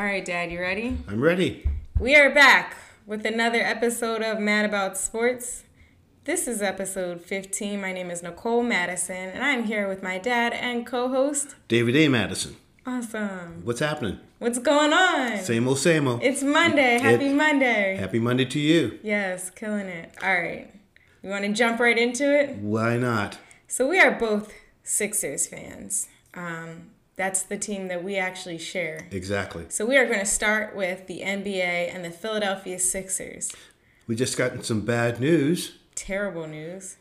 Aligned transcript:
All 0.00 0.06
right, 0.06 0.24
Dad, 0.24 0.50
you 0.50 0.58
ready? 0.58 0.96
I'm 1.08 1.20
ready. 1.20 1.68
We 1.98 2.16
are 2.16 2.30
back 2.32 2.74
with 3.04 3.26
another 3.26 3.60
episode 3.60 4.22
of 4.22 4.38
Mad 4.40 4.64
About 4.64 4.96
Sports. 4.96 5.64
This 6.24 6.48
is 6.48 6.62
episode 6.62 7.20
15. 7.20 7.78
My 7.78 7.92
name 7.92 8.10
is 8.10 8.22
Nicole 8.22 8.62
Madison, 8.62 9.28
and 9.28 9.44
I'm 9.44 9.64
here 9.64 9.86
with 9.88 10.02
my 10.02 10.16
dad 10.16 10.54
and 10.54 10.86
co 10.86 11.10
host. 11.10 11.54
David 11.68 11.96
A. 11.96 12.08
Madison. 12.08 12.56
Awesome. 12.86 13.60
What's 13.62 13.80
happening? 13.80 14.18
What's 14.38 14.58
going 14.58 14.94
on? 14.94 15.36
Same 15.36 15.68
old, 15.68 15.76
same 15.78 16.08
old. 16.08 16.22
It's 16.22 16.42
Monday. 16.42 16.98
Happy 16.98 17.26
It- 17.26 17.34
Monday. 17.34 17.96
Happy 17.96 18.20
Monday 18.20 18.46
to 18.46 18.58
you. 18.58 18.98
Yes, 19.02 19.50
killing 19.50 19.88
it. 19.88 20.14
All 20.22 20.32
right. 20.32 20.72
You 21.22 21.28
want 21.28 21.44
to 21.44 21.52
jump 21.52 21.78
right 21.78 21.98
into 21.98 22.24
it? 22.34 22.56
Why 22.56 22.96
not? 22.96 23.36
So, 23.68 23.86
we 23.86 24.00
are 24.00 24.12
both 24.12 24.50
Sixers 24.82 25.46
fans. 25.46 26.08
Um, 26.32 26.92
that's 27.20 27.42
the 27.42 27.58
team 27.58 27.88
that 27.88 28.02
we 28.02 28.16
actually 28.16 28.56
share. 28.56 29.06
Exactly. 29.10 29.66
So, 29.68 29.84
we 29.84 29.98
are 29.98 30.06
going 30.06 30.20
to 30.20 30.24
start 30.40 30.74
with 30.74 31.06
the 31.06 31.20
NBA 31.20 31.94
and 31.94 32.02
the 32.02 32.10
Philadelphia 32.10 32.78
Sixers. 32.78 33.52
We 34.06 34.16
just 34.16 34.38
gotten 34.38 34.62
some 34.62 34.80
bad 34.86 35.20
news. 35.20 35.76
Terrible 35.94 36.46
news. 36.46 36.96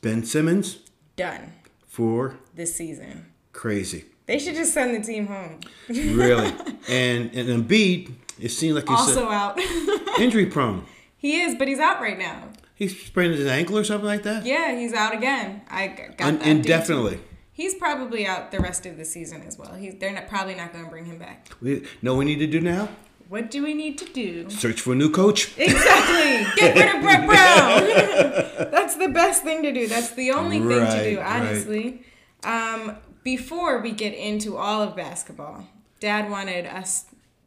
Ben 0.00 0.24
Simmons 0.24 0.78
Done 1.16 1.52
for 1.86 2.38
this 2.54 2.74
season. 2.74 3.26
crazy. 3.52 4.06
They 4.24 4.38
should 4.38 4.54
just 4.54 4.72
send 4.72 4.94
the 4.96 5.06
team 5.06 5.26
home. 5.26 5.60
Really. 5.88 6.48
and 6.88 7.30
and 7.34 7.48
Embiid, 7.68 8.10
it 8.40 8.48
seemed 8.48 8.76
like 8.76 8.88
he's 8.88 8.98
Also 8.98 9.28
out. 9.28 9.58
injury 10.18 10.46
prone. 10.46 10.86
he 11.18 11.42
is, 11.42 11.54
but 11.56 11.68
he's 11.68 11.78
out 11.78 12.00
right 12.00 12.18
now. 12.18 12.48
He 12.74 12.88
sprained 12.88 13.34
his 13.34 13.46
ankle 13.46 13.76
or 13.76 13.84
something 13.84 14.06
like 14.06 14.22
that? 14.22 14.46
Yeah, 14.46 14.74
he's 14.78 14.94
out 14.94 15.14
again. 15.14 15.60
I 15.68 15.88
got 16.16 16.26
Un- 16.26 16.38
that 16.38 16.46
indefinitely. 16.48 17.20
He's 17.52 17.74
probably 17.74 18.26
out 18.26 18.50
the 18.50 18.60
rest 18.60 18.86
of 18.86 18.96
the 18.96 19.04
season 19.04 19.42
as 19.46 19.58
well. 19.58 19.74
He's 19.74 19.94
they're 19.96 20.12
not, 20.12 20.28
probably 20.28 20.54
not 20.54 20.72
going 20.72 20.84
to 20.84 20.90
bring 20.90 21.04
him 21.04 21.18
back. 21.18 21.48
We 21.60 21.84
know 22.00 22.14
we 22.16 22.24
need 22.24 22.38
to 22.38 22.46
do 22.46 22.60
now? 22.60 22.88
What 23.28 23.50
do 23.50 23.62
we 23.62 23.72
need 23.74 23.96
to 23.98 24.04
do? 24.06 24.50
Search 24.50 24.80
for 24.80 24.92
a 24.92 24.94
new 24.96 25.10
coach. 25.10 25.52
Exactly. 25.58 26.46
Get 26.56 26.76
rid 26.76 26.94
of 26.96 27.02
Brett 27.02 27.26
Brown. 27.26 28.70
That's 28.70 28.96
the 28.96 29.08
best 29.08 29.42
thing 29.42 29.62
to 29.62 29.72
do. 29.72 29.86
That's 29.86 30.10
the 30.10 30.32
only 30.32 30.58
thing 30.58 30.68
to 30.68 30.78
Right, 30.80 31.02
do, 31.04 31.18
right. 31.20 31.40
honestly. 31.42 32.02
Um, 32.44 32.96
before 33.22 33.80
we 33.80 33.92
get 33.92 34.12
into 34.14 34.56
all 34.56 34.82
of 34.82 34.96
basketball, 34.96 35.66
Dad 36.00 36.30
wanted 36.30 36.66
us 36.66 37.06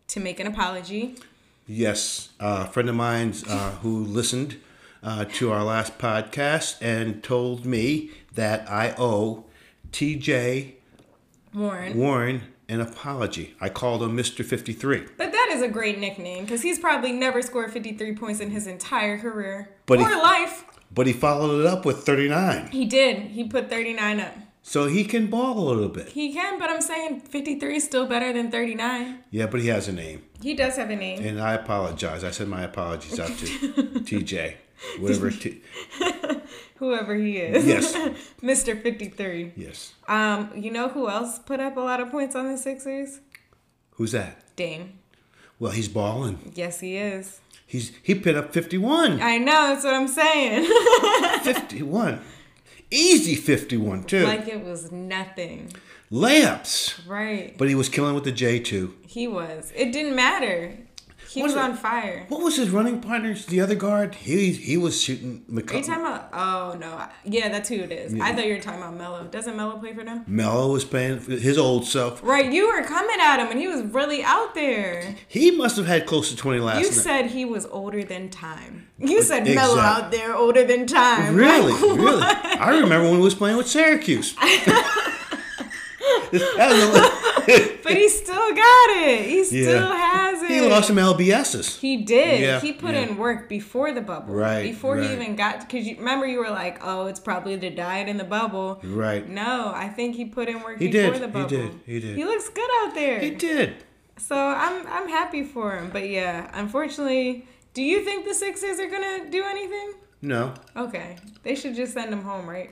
to 0.09 0.19
make 0.19 0.39
an 0.39 0.47
apology. 0.47 1.15
Yes, 1.67 2.29
uh, 2.39 2.65
a 2.67 2.71
friend 2.71 2.89
of 2.89 2.95
mine 2.95 3.33
uh, 3.47 3.71
who 3.77 4.03
listened 4.05 4.57
uh, 5.03 5.25
to 5.33 5.51
our 5.51 5.63
last 5.63 5.97
podcast 5.97 6.77
and 6.81 7.21
told 7.23 7.65
me 7.65 8.11
that 8.33 8.69
I 8.71 8.93
owe 8.97 9.45
TJ 9.95 10.73
Warren. 11.53 11.97
Warren 11.97 12.41
an 12.67 12.81
apology. 12.81 13.55
I 13.61 13.69
called 13.69 14.03
him 14.03 14.17
Mr. 14.17 14.43
53. 14.43 15.05
But 15.17 15.31
that 15.31 15.49
is 15.53 15.61
a 15.61 15.69
great 15.69 15.99
nickname 15.99 16.43
because 16.43 16.63
he's 16.63 16.77
probably 16.79 17.13
never 17.13 17.41
scored 17.41 17.71
53 17.71 18.13
points 18.15 18.41
in 18.41 18.49
his 18.51 18.67
entire 18.67 19.17
career 19.17 19.69
But 19.85 19.99
or 19.99 20.09
he- 20.09 20.15
life. 20.15 20.65
But 20.93 21.07
he 21.07 21.13
followed 21.13 21.61
it 21.61 21.65
up 21.65 21.85
with 21.85 21.99
39. 22.03 22.67
He 22.71 22.83
did. 22.83 23.19
He 23.31 23.45
put 23.45 23.69
39 23.69 24.19
up. 24.19 24.33
So 24.63 24.87
he 24.87 25.05
can 25.05 25.27
ball 25.27 25.59
a 25.59 25.63
little 25.65 25.87
bit. 25.87 26.09
He 26.09 26.33
can, 26.33 26.59
but 26.59 26.69
I'm 26.69 26.81
saying 26.81 27.21
53 27.21 27.77
is 27.77 27.83
still 27.85 28.05
better 28.05 28.33
than 28.33 28.51
39. 28.51 29.19
Yeah, 29.31 29.45
but 29.45 29.61
he 29.61 29.67
has 29.69 29.87
a 29.87 29.93
name. 29.93 30.23
He 30.41 30.55
does 30.55 30.75
have 30.75 30.89
a 30.89 30.95
name. 30.97 31.23
And 31.23 31.39
I 31.39 31.53
apologize. 31.53 32.23
I 32.25 32.31
send 32.31 32.49
my 32.49 32.63
apologies 32.63 33.17
out 33.17 33.29
to 33.29 33.45
TJ. 34.03 34.55
Whatever. 34.99 35.31
T- 35.31 35.61
Whoever 36.77 37.15
he 37.15 37.37
is. 37.37 37.65
Yes. 37.65 37.93
Mr. 38.41 38.81
53. 38.81 39.53
yes. 39.55 39.93
Um, 40.07 40.51
you 40.55 40.71
know 40.71 40.89
who 40.89 41.09
else 41.09 41.39
put 41.39 41.59
up 41.59 41.77
a 41.77 41.79
lot 41.79 41.99
of 42.01 42.11
points 42.11 42.35
on 42.35 42.51
the 42.51 42.57
Sixers? 42.57 43.19
Who's 43.91 44.11
that? 44.11 44.55
Dame. 44.55 44.99
Well, 45.57 45.71
he's 45.71 45.87
balling. 45.87 46.51
Yes, 46.53 46.81
he 46.81 46.97
is. 46.97 47.39
He's 47.65 47.93
he 48.03 48.13
put 48.13 48.35
up 48.35 48.51
51. 48.53 49.21
I 49.21 49.37
know, 49.37 49.67
that's 49.67 49.83
what 49.85 49.93
I'm 49.93 50.07
saying. 50.07 50.69
51. 51.43 52.21
Easy 52.91 53.35
51 53.35 54.03
too. 54.03 54.25
like 54.25 54.47
it 54.47 54.63
was 54.63 54.91
nothing. 54.91 55.71
Layups. 56.11 57.07
Right. 57.07 57.57
But 57.57 57.67
he 57.67 57.75
was 57.75 57.89
killing 57.89 58.13
with 58.13 58.25
the 58.25 58.31
J2. 58.31 58.93
He 59.07 59.27
was. 59.27 59.71
It 59.75 59.91
didn't 59.91 60.15
matter. 60.15 60.77
He 61.35 61.41
What 61.41 61.47
was 61.47 61.57
on 61.57 61.75
fire. 61.75 62.25
What 62.29 62.41
was 62.41 62.55
his 62.55 62.69
running 62.69 63.01
partners? 63.01 63.45
The 63.45 63.59
other 63.59 63.75
guard? 63.75 64.15
He 64.15 64.53
he 64.53 64.77
was 64.77 65.01
shooting 65.03 65.43
Are 65.51 65.55
you 65.59 65.83
talking 65.83 65.93
about? 65.95 66.29
Oh 66.31 66.77
no, 66.79 67.05
yeah, 67.25 67.49
that's 67.49 67.67
who 67.67 67.75
it 67.75 67.91
is. 67.91 68.17
I 68.21 68.33
thought 68.33 68.47
you 68.47 68.53
were 68.53 68.61
talking 68.61 68.79
about 68.79 68.95
Melo. 68.95 69.25
Doesn't 69.25 69.57
Melo 69.57 69.77
play 69.77 69.93
for 69.93 70.05
them? 70.05 70.23
Melo 70.27 70.71
was 70.71 70.85
playing 70.85 71.19
for 71.19 71.33
his 71.33 71.57
old 71.57 71.85
self. 71.85 72.23
Right, 72.23 72.49
you 72.53 72.67
were 72.67 72.83
coming 72.83 73.17
at 73.19 73.41
him, 73.41 73.51
and 73.51 73.59
he 73.59 73.67
was 73.67 73.81
really 73.81 74.23
out 74.23 74.55
there. 74.55 75.13
He 75.27 75.51
must 75.51 75.75
have 75.75 75.87
had 75.87 76.05
close 76.05 76.29
to 76.29 76.37
20 76.37 76.59
last 76.59 76.75
year. 76.79 76.89
You 76.89 76.95
night. 76.95 77.03
that 77.03 77.25
he 77.31 77.43
was 77.43 77.65
older 77.65 78.05
than 78.05 78.29
time. 78.29 78.87
You 78.97 79.21
said 79.21 79.43
Melo 79.43 79.77
out 79.77 80.11
there 80.11 80.33
older 80.33 80.63
than 80.63 80.87
time. 80.87 81.35
Really? 81.35 81.73
Like, 81.73 81.81
really? 81.99 82.23
I 82.23 82.79
remember 82.79 83.09
when 83.09 83.17
he 83.17 83.23
was 83.23 83.35
playing 83.35 83.57
with 83.57 83.67
Syracuse. 83.67 84.35
But 87.83 87.93
he 87.93 88.09
still 88.09 88.35
got 88.55 88.89
it. 88.97 89.25
He 89.29 89.43
still 89.43 89.61
Yeah. 89.89 89.95
has 89.95 90.41
it. 90.41 90.49
he 90.49 90.61
lost 90.61 90.87
some 90.87 90.95
LBSs. 90.97 91.77
He 91.77 91.97
did. 91.97 92.41
Yeah, 92.41 92.59
he 92.59 92.73
put 92.73 92.95
yeah. 92.95 93.01
in 93.01 93.17
work 93.17 93.47
before 93.47 93.91
the 93.93 94.01
bubble. 94.01 94.33
Right, 94.33 94.63
Before 94.63 94.95
right. 94.95 95.05
he 95.07 95.13
even 95.13 95.35
got 95.35 95.59
because 95.59 95.85
you 95.85 95.95
remember 95.97 96.25
you 96.25 96.39
were 96.39 96.49
like, 96.49 96.79
oh, 96.83 97.05
it's 97.05 97.19
probably 97.19 97.55
the 97.55 97.69
diet 97.69 98.07
in 98.07 98.17
the 98.17 98.23
bubble. 98.23 98.79
Right. 98.83 99.29
No, 99.29 99.71
I 99.75 99.89
think 99.89 100.15
he 100.15 100.25
put 100.25 100.49
in 100.49 100.61
work 100.63 100.79
He 100.79 100.87
before 100.89 101.11
did, 101.13 101.21
the 101.21 101.27
he 101.27 101.31
bubble. 101.33 101.47
did, 101.49 101.79
he 101.85 101.99
did. 101.99 102.17
He 102.17 102.25
looks 102.25 102.49
good 102.49 102.69
out 102.81 102.95
there. 102.95 103.19
He 103.19 103.29
did. 103.29 103.75
So 104.17 104.35
I'm 104.35 104.87
I'm 104.87 105.07
happy 105.07 105.43
for 105.43 105.77
him. 105.77 105.91
But 105.93 106.09
yeah, 106.09 106.49
unfortunately, 106.53 107.45
do 107.75 107.83
you 107.83 108.03
think 108.03 108.25
the 108.25 108.33
Sixers 108.33 108.79
are 108.79 108.89
gonna 108.89 109.29
do 109.29 109.43
anything? 109.43 109.93
No. 110.23 110.53
Okay, 110.75 111.17
they 111.43 111.53
should 111.53 111.75
just 111.75 111.93
send 111.93 112.11
him 112.11 112.23
home, 112.23 112.49
right? 112.49 112.71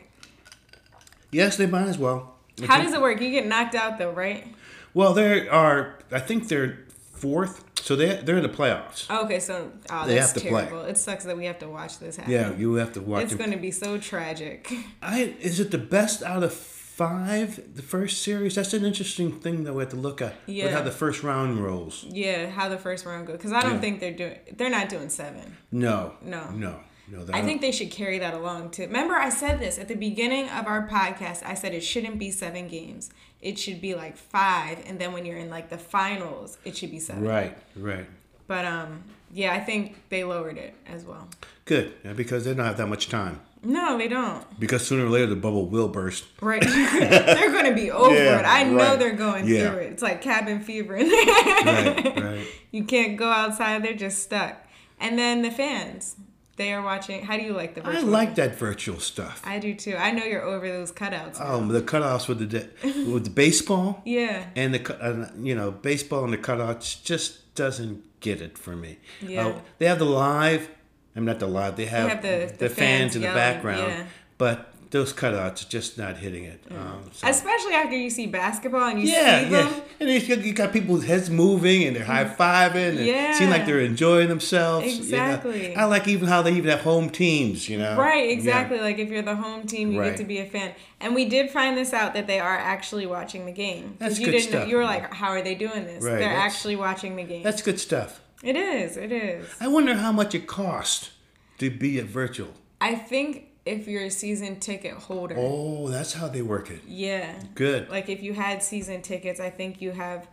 Yes, 1.31 1.57
they 1.57 1.67
might 1.67 1.87
as 1.87 1.99
well. 1.99 2.35
I 2.61 2.65
How 2.65 2.81
does 2.81 2.93
it 2.93 3.01
work? 3.01 3.19
You 3.21 3.31
get 3.31 3.47
knocked 3.47 3.75
out 3.75 3.97
though, 3.97 4.11
right? 4.11 4.47
Well, 4.93 5.13
they 5.13 5.47
are. 5.47 5.97
I 6.11 6.19
think 6.19 6.47
they're 6.49 6.79
fourth, 7.13 7.63
so 7.81 7.95
they 7.95 8.17
they're 8.17 8.37
in 8.37 8.43
the 8.43 8.49
playoffs. 8.49 9.09
Okay, 9.09 9.39
so 9.39 9.71
oh, 9.89 10.05
They 10.07 10.15
that's 10.15 10.33
have 10.33 10.43
to 10.43 10.49
play. 10.49 10.65
terrible. 10.65 10.85
It 10.85 10.97
sucks 10.97 11.23
that 11.25 11.35
we 11.37 11.45
have 11.45 11.59
to 11.59 11.67
watch 11.69 11.99
this 11.99 12.17
happen. 12.17 12.31
Yeah, 12.31 12.53
you 12.55 12.75
have 12.75 12.93
to 12.93 13.01
watch. 13.01 13.23
it's 13.23 13.35
going 13.35 13.51
to 13.51 13.57
be 13.57 13.71
so 13.71 13.97
tragic. 13.97 14.71
I 15.01 15.35
is 15.39 15.59
it 15.59 15.71
the 15.71 15.77
best 15.79 16.21
out 16.21 16.43
of 16.43 16.53
five? 16.53 17.59
The 17.75 17.81
first 17.81 18.21
series. 18.21 18.53
That's 18.55 18.73
an 18.73 18.85
interesting 18.85 19.31
thing 19.39 19.63
that 19.63 19.73
we 19.73 19.81
have 19.81 19.89
to 19.89 19.95
look 19.97 20.21
at. 20.21 20.35
Yeah. 20.45 20.65
With 20.65 20.73
how 20.73 20.81
the 20.83 20.91
first 20.91 21.23
round 21.23 21.57
rolls. 21.63 22.05
Yeah, 22.07 22.49
how 22.51 22.69
the 22.69 22.77
first 22.77 23.05
round 23.05 23.25
goes 23.27 23.37
because 23.37 23.51
I 23.53 23.61
don't 23.61 23.73
Yeah. 23.75 23.79
think 23.81 23.99
they're 23.99 24.11
doing. 24.13 24.37
They're 24.55 24.69
not 24.69 24.89
doing 24.89 25.09
seven. 25.09 25.57
No. 25.71 26.13
No. 26.21 26.51
No. 26.51 26.79
No. 27.13 27.25
I 27.33 27.41
think 27.43 27.61
they 27.61 27.71
should 27.71 27.91
carry 27.91 28.19
that 28.19 28.33
along 28.33 28.71
too. 28.71 28.83
Remember, 28.83 29.13
I 29.15 29.29
said 29.29 29.59
this 29.59 29.77
at 29.77 29.87
the 29.87 29.95
beginning 29.95 30.49
of 30.49 30.65
our 30.67 30.87
podcast. 30.87 31.43
I 31.45 31.53
said 31.53 31.73
it 31.73 31.81
shouldn't 31.81 32.17
be 32.17 32.31
seven 32.31 32.67
games. 32.67 33.11
It 33.41 33.59
should 33.59 33.81
be 33.81 33.93
like 33.93 34.17
five, 34.17 34.79
and 34.87 34.97
then 34.99 35.11
when 35.13 35.25
you're 35.25 35.37
in 35.37 35.49
like 35.49 35.69
the 35.69 35.77
finals, 35.77 36.57
it 36.65 36.75
should 36.77 36.91
be 36.91 36.99
seven. 36.99 37.23
Right. 37.23 37.55
Right. 37.75 38.05
But 38.47 38.65
um, 38.65 39.03
yeah, 39.33 39.53
I 39.53 39.59
think 39.59 39.97
they 40.09 40.23
lowered 40.23 40.57
it 40.57 40.73
as 40.87 41.05
well. 41.05 41.27
Good. 41.65 41.93
Yeah, 42.03 42.13
because 42.13 42.45
they 42.45 42.53
don't 42.53 42.65
have 42.65 42.77
that 42.77 42.87
much 42.87 43.09
time. 43.09 43.41
No, 43.65 43.97
they 43.97 44.09
don't. 44.09 44.43
Because 44.59 44.85
sooner 44.85 45.05
or 45.05 45.09
later 45.09 45.27
the 45.27 45.37
bubble 45.37 45.67
will 45.67 45.87
burst. 45.87 46.25
Right. 46.41 46.61
they're 46.65 47.51
going 47.51 47.65
to 47.65 47.73
be 47.73 47.91
over 47.91 48.13
Yeah, 48.13 48.39
it. 48.39 48.45
I 48.45 48.63
know 48.63 48.75
right. 48.75 48.99
they're 48.99 49.13
going 49.15 49.47
Yeah. 49.47 49.69
through 49.69 49.79
it. 49.79 49.91
It's 49.93 50.03
like 50.03 50.21
cabin 50.21 50.59
fever. 50.61 50.95
Right. 50.97 52.21
Right. 52.21 52.47
You 52.71 52.83
can't 52.83 53.15
go 53.17 53.29
outside. 53.29 53.83
They're 53.83 53.93
just 53.93 54.21
stuck. 54.21 54.57
And 54.99 55.17
then 55.17 55.41
the 55.43 55.51
fans, 55.51 56.15
they 56.55 56.71
are 56.73 56.81
watching. 56.83 57.23
How 57.23 57.37
do 57.37 57.43
you 57.43 57.53
like 57.53 57.73
the 57.75 57.81
Virtual? 57.81 58.01
I 58.01 58.07
like 58.07 58.35
that 58.35 58.55
virtual 58.55 58.99
stuff. 58.99 59.41
I 59.43 59.59
do 59.59 59.73
too. 59.73 59.95
I 59.95 60.11
know 60.11 60.23
you're 60.23 60.43
over 60.43 60.67
those 60.67 60.91
cutouts. 60.91 61.39
now. 61.39 61.55
Um, 61.55 61.67
the 61.69 61.81
cutouts 61.81 62.27
with 62.27 62.39
the 62.39 62.45
de- 62.45 63.09
with 63.11 63.23
the 63.23 63.29
baseball 63.29 64.01
yeah. 64.05 64.45
and 64.55 64.73
the 64.73 65.03
uh, 65.03 65.29
you 65.39 65.55
know 65.55 65.71
baseball 65.71 66.23
and 66.23 66.33
the 66.33 66.37
cutouts 66.37 67.03
just 67.03 67.55
doesn't 67.55 68.03
get 68.19 68.41
it 68.41 68.57
for 68.57 68.75
me. 68.75 68.99
Yeah. 69.21 69.47
Uh, 69.47 69.59
they 69.79 69.85
have 69.87 69.99
the 69.99 70.05
live. 70.05 70.69
I'm 71.15 71.25
not 71.25 71.39
the 71.39 71.47
live. 71.47 71.75
They 71.75 71.85
have, 71.85 72.09
have 72.09 72.21
the- 72.21 72.51
the, 72.51 72.67
the 72.67 72.69
fans, 72.69 72.77
fans 72.77 73.15
in 73.15 73.21
the 73.23 73.27
background, 73.29 73.87
yeah. 73.87 74.05
but 74.37 74.72
those 74.93 75.11
cutouts 75.11 75.65
are 75.65 75.69
just 75.69 75.97
not 75.97 76.17
hitting 76.17 76.43
it. 76.45 76.63
Um, 76.71 77.09
so- 77.11 77.27
Especially 77.27 77.73
after 77.73 77.97
you 77.97 78.09
see 78.09 78.27
basketball 78.27 78.87
and 78.89 79.01
you 79.01 79.07
yeah, 79.09 79.43
see 79.43 79.49
them. 79.49 79.67
yeah, 79.73 79.79
and 79.99 80.09
you 80.09 80.35
got, 80.35 80.45
you 80.45 80.53
got 80.53 80.71
people's 80.71 81.03
heads 81.03 81.29
moving 81.29 81.83
and 81.83 81.95
they're 81.95 82.05
high 82.05 82.25
fiving 82.25 82.97
and 82.97 83.05
Yeah. 83.05 83.33
seem 83.33 83.49
like 83.49 83.65
they're 83.65 83.81
enjoying 83.81 84.29
themselves. 84.29 84.85
you 84.87 84.93
know. 84.93 84.99
Exactly. 84.99 85.75
I 85.75 85.85
like 85.85 86.07
even 86.07 86.27
how 86.27 86.41
they 86.43 86.53
even 86.53 86.69
have 86.69 86.81
home 86.81 87.09
teams. 87.09 87.67
You 87.67 87.79
know. 87.79 87.97
Right, 87.97 88.27
Yeah. 88.27 88.33
exactly. 88.33 88.79
Like 88.79 88.99
if 88.99 89.09
you're 89.09 89.23
the 89.23 89.35
home 89.35 89.65
team, 89.67 89.91
you 89.91 89.99
Right. 89.99 90.09
get 90.11 90.17
to 90.19 90.23
be 90.25 90.37
a 90.39 90.45
fan. 90.45 90.73
And 91.01 91.15
we 91.15 91.25
did 91.25 91.49
find 91.49 91.75
this 91.75 91.91
out 91.91 92.13
that 92.13 92.27
they 92.27 92.39
are 92.39 92.57
actually 92.57 93.05
watching 93.07 93.45
the 93.47 93.51
game. 93.51 93.95
That's 93.99 94.19
you 94.19 94.25
good 94.27 94.31
didn't 94.33 94.49
stuff. 94.49 94.67
you 94.69 94.77
were 94.77 94.85
like, 94.85 95.11
how 95.13 95.29
are 95.29 95.41
they 95.41 95.55
doing 95.55 95.83
this? 95.85 96.03
Right, 96.03 96.11
They're 96.19 96.29
that's- 96.29 96.53
actually 96.53 96.75
watching 96.77 97.15
the 97.15 97.23
game. 97.23 97.41
That's 97.43 97.61
good 97.61 97.79
stuff. 97.79 98.21
It 98.43 98.55
is. 98.55 98.95
It 98.95 99.11
is. 99.11 99.47
I 99.59 99.67
wonder 99.69 99.95
how 99.95 100.11
much 100.11 100.35
it 100.35 100.45
cost 100.47 101.09
to 101.57 101.71
be 101.71 101.97
a 101.97 102.03
virtual. 102.03 102.53
I 102.79 102.95
think 102.95 103.45
if 103.65 103.87
you're 103.87 104.03
a 104.03 104.09
season 104.09 104.59
ticket 104.59 104.93
holder, 104.93 105.35
Oh, 105.37 105.87
that's 105.87 106.13
how 106.13 106.27
they 106.27 106.41
work 106.41 106.69
it. 106.69 106.81
yeah. 106.87 107.39
Good. 107.55 107.89
Like 107.89 108.09
if 108.09 108.21
you 108.21 108.33
had 108.33 108.61
season 108.63 109.01
tickets, 109.01 109.39
I 109.39 109.49
think 109.49 109.81
you 109.81 109.91
have 109.91 110.27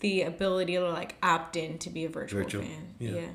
the 0.00 0.22
ability 0.22 0.74
to 0.74 0.88
like 0.90 1.16
opt 1.22 1.56
in 1.56 1.78
to 1.78 1.90
be 1.90 2.04
a 2.04 2.08
virtual, 2.08 2.42
Virtual, 2.42 2.62
fan. 2.62 2.94
yeah. 2.98 3.10
Yeah. 3.12 3.26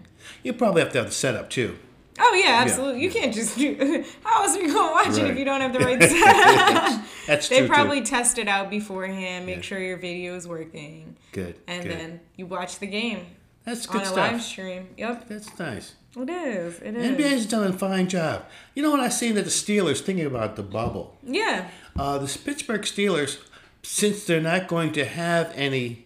You 0.43 0.53
probably 0.53 0.81
have 0.81 0.91
to 0.93 0.97
have 0.99 1.07
the 1.07 1.13
setup 1.13 1.49
too. 1.49 1.77
Oh 2.17 2.33
yeah, 2.33 2.59
absolutely. 2.61 3.01
You 3.03 3.11
can't 3.11 3.33
just 3.33 3.57
do. 3.57 3.75
How 4.23 4.43
else 4.43 4.55
are 4.55 4.61
you 4.61 4.73
gonna 4.73 4.91
watch 4.93 5.17
it 5.17 5.29
if 5.29 5.37
you 5.37 5.43
don't 5.43 5.59
have 5.59 5.73
the 5.73 5.79
right 5.79 6.01
setup? 6.01 7.05
That's 7.27 7.49
they 7.49 7.57
true. 7.59 7.67
They 7.67 7.73
probably 7.73 7.99
too. 7.99 8.05
test 8.07 8.37
it 8.37 8.47
out 8.47 8.69
beforehand, 8.69 9.45
make 9.45 9.57
Yeah. 9.57 9.61
sure 9.63 9.79
your 9.79 9.97
video 9.97 10.33
is 10.35 10.47
working, 10.47 11.17
good. 11.33 11.55
and 11.67 11.83
good. 11.83 11.91
then 11.91 12.19
you 12.37 12.45
watch 12.45 12.79
the 12.79 12.87
game 12.87 13.25
that's 13.65 13.85
good 13.85 13.97
on 13.97 14.01
a 14.03 14.05
stuff. 14.05 14.31
live 14.31 14.41
stream. 14.41 14.87
Yep, 14.97 15.27
That's 15.27 15.59
nice. 15.59 15.95
It 16.17 16.29
is. 16.29 16.79
It 16.81 16.95
is. 16.95 17.17
NBA's 17.17 17.45
done 17.45 17.67
a 17.67 17.73
fine 17.73 18.07
job. 18.07 18.45
You 18.73 18.83
know 18.83 18.91
what 18.91 18.99
I 18.99 19.09
seen 19.09 19.35
that 19.35 19.43
the 19.43 19.49
Steelers 19.49 20.01
thinking 20.01 20.25
about 20.25 20.55
the 20.55 20.63
bubble. 20.63 21.17
Yeah. 21.23 21.69
Uh, 21.97 22.17
the 22.17 22.39
Pittsburgh 22.43 22.81
Steelers, 22.81 23.39
since 23.83 24.25
they're 24.25 24.41
not 24.41 24.67
going 24.67 24.91
to 24.93 25.05
have 25.05 25.51
any 25.55 26.05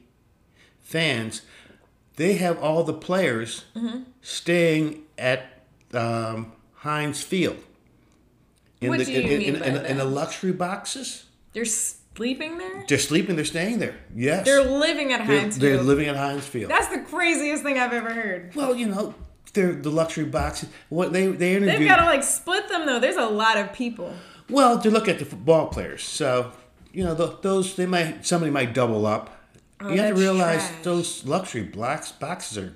fans, 0.81 1.41
they 2.15 2.33
have 2.35 2.57
all 2.61 2.83
the 2.83 2.93
players 2.93 3.65
Mm-hmm. 3.75 3.99
staying 4.21 5.03
at 5.17 5.45
um, 5.93 6.51
Heinz 6.75 7.21
Field. 7.23 7.57
In 8.81 8.89
What 8.89 8.99
the, 8.99 9.05
do 9.05 9.11
you 9.11 9.19
in, 9.21 9.27
mean 9.27 9.41
in, 9.55 9.59
by 9.59 9.65
in, 9.67 9.73
that? 9.75 9.85
in 9.87 9.97
the 9.97 10.05
luxury 10.05 10.51
boxes. 10.53 11.25
They're 11.53 11.65
sleeping 11.65 12.57
there. 12.57 12.85
They're 12.87 12.97
sleeping. 12.97 13.35
They're 13.35 13.43
staying 13.45 13.79
there. 13.79 13.95
Yes, 14.15 14.45
They're 14.45 14.63
living 14.63 15.11
at 15.11 15.25
They're- 15.27 15.39
Heinz 15.41 15.57
they're 15.59 15.81
living 15.81 16.07
at 16.07 16.15
Heinz 16.15 16.45
Field. 16.45 16.71
That's 16.71 16.87
the 16.87 16.99
craziest 16.99 17.63
thing 17.63 17.77
I've 17.77 17.91
ever 17.93 18.11
heard. 18.13 18.55
well, 18.55 18.73
you 18.75 18.87
know, 18.87 19.15
they're 19.53 19.73
the 19.73 19.89
luxury 19.89 20.25
boxes. 20.25 20.69
What 20.89 21.13
they 21.13 21.27
they 21.27 21.57
They've 21.59 21.87
got 21.87 21.97
to 21.97 22.05
like 22.05 22.23
split 22.23 22.67
them 22.69 22.85
though. 22.85 22.99
There's 22.99 23.17
a 23.17 23.25
lot 23.25 23.57
of 23.57 23.73
people. 23.73 24.13
Well, 24.49 24.79
to 24.81 24.89
look 24.89 25.07
at 25.07 25.19
the 25.19 25.25
football 25.25 25.67
players, 25.67 26.03
so 26.03 26.51
you 26.91 27.03
know 27.03 27.15
th- 27.15 27.41
those 27.41 27.75
they 27.75 27.85
might 27.85 28.25
somebody 28.25 28.51
might 28.51 28.73
double 28.73 29.05
up. 29.05 29.35
Oh, 29.81 29.89
you 29.89 30.01
have 30.01 30.15
to 30.15 30.19
realize 30.19 30.67
trash. 30.67 30.83
those 30.83 31.25
luxury 31.25 31.63
blocks 31.63 32.11
boxes 32.11 32.57
are 32.57 32.75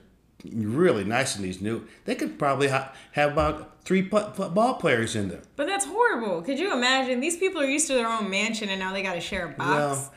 really 0.52 1.04
nice 1.04 1.36
in 1.36 1.42
these 1.44 1.62
new. 1.62 1.86
They 2.06 2.16
could 2.16 2.38
probably 2.38 2.68
ha- 2.70 2.94
have 3.14 3.32
about 3.34 3.84
three 3.84 4.04
pu- 4.04 4.32
football 4.34 4.76
players 4.76 5.16
in 5.16 5.30
them. 5.30 5.42
But 5.56 5.68
that's 5.68 5.86
horrible. 5.86 6.42
Could 6.42 6.60
you 6.60 6.74
imagine? 6.74 7.20
These 7.20 7.38
people 7.38 7.62
are 7.62 7.66
used 7.66 7.88
to 7.88 7.94
their 7.94 8.08
own 8.08 8.30
mansion 8.30 8.70
and 8.70 8.80
now 8.80 8.94
they 8.94 9.04
got 9.04 9.14
to 9.14 9.22
share 9.22 9.48
a 9.48 9.50
box. 9.50 9.70
Well, 9.70 10.14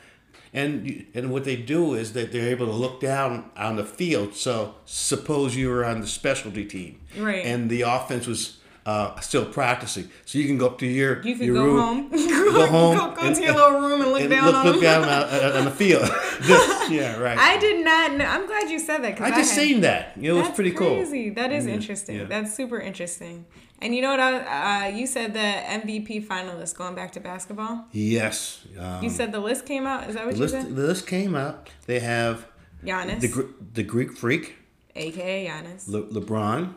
and 0.53 1.05
and 1.13 1.31
what 1.31 1.43
they 1.43 1.55
do 1.55 1.93
is 1.93 2.13
that 2.13 2.31
they're 2.31 2.49
able 2.49 2.65
to 2.67 2.71
look 2.71 2.99
down 2.99 3.49
on 3.55 3.75
the 3.75 3.83
field. 3.85 4.35
So 4.35 4.75
suppose 4.85 5.55
you 5.55 5.69
were 5.69 5.85
on 5.85 6.01
the 6.01 6.07
specialty 6.07 6.65
team, 6.65 6.99
Right. 7.17 7.45
And 7.45 7.69
the 7.69 7.81
offense 7.81 8.27
was. 8.27 8.57
Uh, 8.87 9.19
still 9.19 9.43
practicing, 9.43 10.07
so 10.23 10.37
you 10.39 10.45
can 10.45 10.57
go 10.57 10.65
up 10.67 10.77
to 10.79 10.85
your 10.87 11.21
you 11.21 11.35
could 11.35 11.45
your 11.47 11.55
go 11.55 11.65
room, 11.65 11.77
home. 11.77 12.09
go 12.53 12.67
home, 12.67 12.97
Go, 12.97 13.15
go 13.15 13.21
and- 13.27 13.35
to 13.35 13.41
your 13.43 13.53
little 13.53 13.79
room 13.81 13.99
and 14.01 14.11
look 14.13 14.21
and 14.21 14.29
down 14.29 14.45
look, 14.45 14.55
on 14.55 14.65
look 14.65 14.75
them. 14.75 15.01
down 15.01 15.03
on, 15.03 15.57
on 15.59 15.65
the 15.65 15.71
field. 15.71 16.07
Yeah, 16.89 17.17
right. 17.19 17.37
I 17.37 17.57
did 17.57 17.83
not 17.83 18.13
know. 18.17 18.23
I'm 18.23 18.47
glad 18.47 18.69
you 18.69 18.79
said 18.79 18.99
that. 19.03 19.19
I 19.19 19.29
just 19.41 19.51
had- 19.51 19.59
seen 19.61 19.81
that. 19.81 20.13
You 20.15 20.33
know, 20.33 20.39
it 20.39 20.43
was 20.43 20.55
pretty 20.55 20.71
crazy. 20.71 21.31
That 21.31 21.51
is 21.51 21.65
Yeah, 21.65 21.73
interesting. 21.73 22.15
yeah. 22.17 22.23
That's 22.33 22.53
super 22.55 22.79
interesting. 22.79 23.45
And 23.81 23.93
you 23.93 24.01
know 24.01 24.11
what? 24.11 24.21
I, 24.21 24.87
uh, 24.87 24.95
you 24.95 25.05
said 25.05 25.33
the 25.33 25.39
MVP 25.39 26.25
finalists 26.25 26.73
going 26.73 26.95
back 26.95 27.11
to 27.11 27.19
basketball. 27.19 27.87
Yes. 27.91 28.65
Um, 28.79 29.03
You 29.03 29.09
said 29.09 29.33
the 29.33 29.41
list 29.41 29.65
came 29.65 29.85
out. 29.85 30.07
Is 30.09 30.15
that 30.15 30.25
what 30.25 30.35
you 30.35 30.39
list, 30.41 30.53
said? 30.53 30.73
the 30.75 30.87
list 30.87 31.05
came 31.07 31.35
out. 31.35 31.69
They 31.87 31.99
have 31.99 32.47
Giannis, 32.85 33.19
the 33.19 33.31
the 33.73 33.83
Greek 33.83 34.11
Freak, 34.17 34.55
aka 34.95 35.45
Giannis. 35.47 35.89
Le- 35.89 36.03
LeBron. 36.21 36.73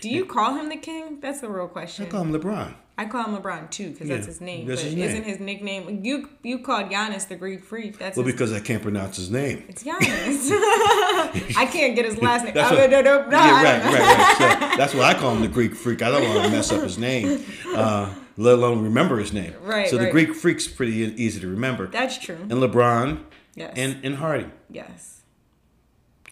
Do 0.00 0.08
you 0.10 0.24
call 0.26 0.54
him 0.54 0.68
the 0.68 0.76
king? 0.76 1.18
That's 1.20 1.40
the 1.40 1.48
real 1.48 1.68
question. 1.68 2.06
I 2.06 2.08
call 2.08 2.22
him 2.22 2.32
LeBron. 2.32 2.74
I 2.98 3.04
call 3.04 3.24
him 3.24 3.36
LeBron 3.36 3.70
too 3.70 3.90
because 3.90 4.08
that's 4.08 4.24
his 4.26 4.40
name. 4.40 4.66
that's 4.66 4.80
but 4.80 4.86
his 4.86 4.94
name. 4.96 5.04
isn't 5.08 5.24
his 5.24 5.38
nickname? 5.40 6.02
You 6.02 6.30
you 6.42 6.60
called 6.60 6.90
Giannis 6.90 7.28
the 7.28 7.36
Greek 7.36 7.62
freak. 7.62 7.98
That's 7.98 8.16
Well, 8.16 8.24
because 8.24 8.52
I 8.54 8.60
can't 8.60 8.82
pronounce 8.82 9.16
his 9.18 9.30
name. 9.30 9.64
it's 9.68 9.82
Giannis. 9.84 10.48
I 11.58 11.66
can't 11.70 11.94
get 11.94 12.04
his 12.06 12.16
last 12.22 12.44
name. 12.46 12.54
That's 12.54 12.72
Oh, 12.72 12.76
what- 12.76 12.90
no, 12.90 13.02
no, 13.02 13.22
no, 13.24 13.28
no, 13.28 13.36
yeah, 13.38 13.62
right, 13.62 13.84
right, 13.84 14.38
right. 14.40 14.70
So 14.70 14.76
that's 14.78 14.94
why 14.94 15.10
I 15.10 15.14
call 15.14 15.34
him 15.34 15.42
the 15.42 15.48
Greek 15.48 15.74
Freak. 15.74 16.00
I 16.02 16.10
don't 16.10 16.26
want 16.26 16.44
to 16.44 16.50
mess 16.50 16.72
up 16.72 16.82
his 16.82 16.96
name, 16.98 17.44
uh, 17.74 18.14
let 18.38 18.54
alone 18.54 18.82
remember 18.82 19.18
his 19.18 19.32
name. 19.34 19.52
Right, 19.62 19.88
So 19.90 19.98
the. 19.98 20.10
Greek 20.10 20.34
Freak's 20.34 20.66
pretty 20.66 20.92
easy 20.94 21.38
to 21.40 21.48
remember. 21.48 21.88
That's 21.88 22.16
true. 22.18 22.36
And 22.36 22.52
LeBron 22.52 23.24
Yes. 23.54 23.72
and 23.76 24.02
and 24.04 24.16
Harden. 24.16 24.52
yes. 24.70 25.20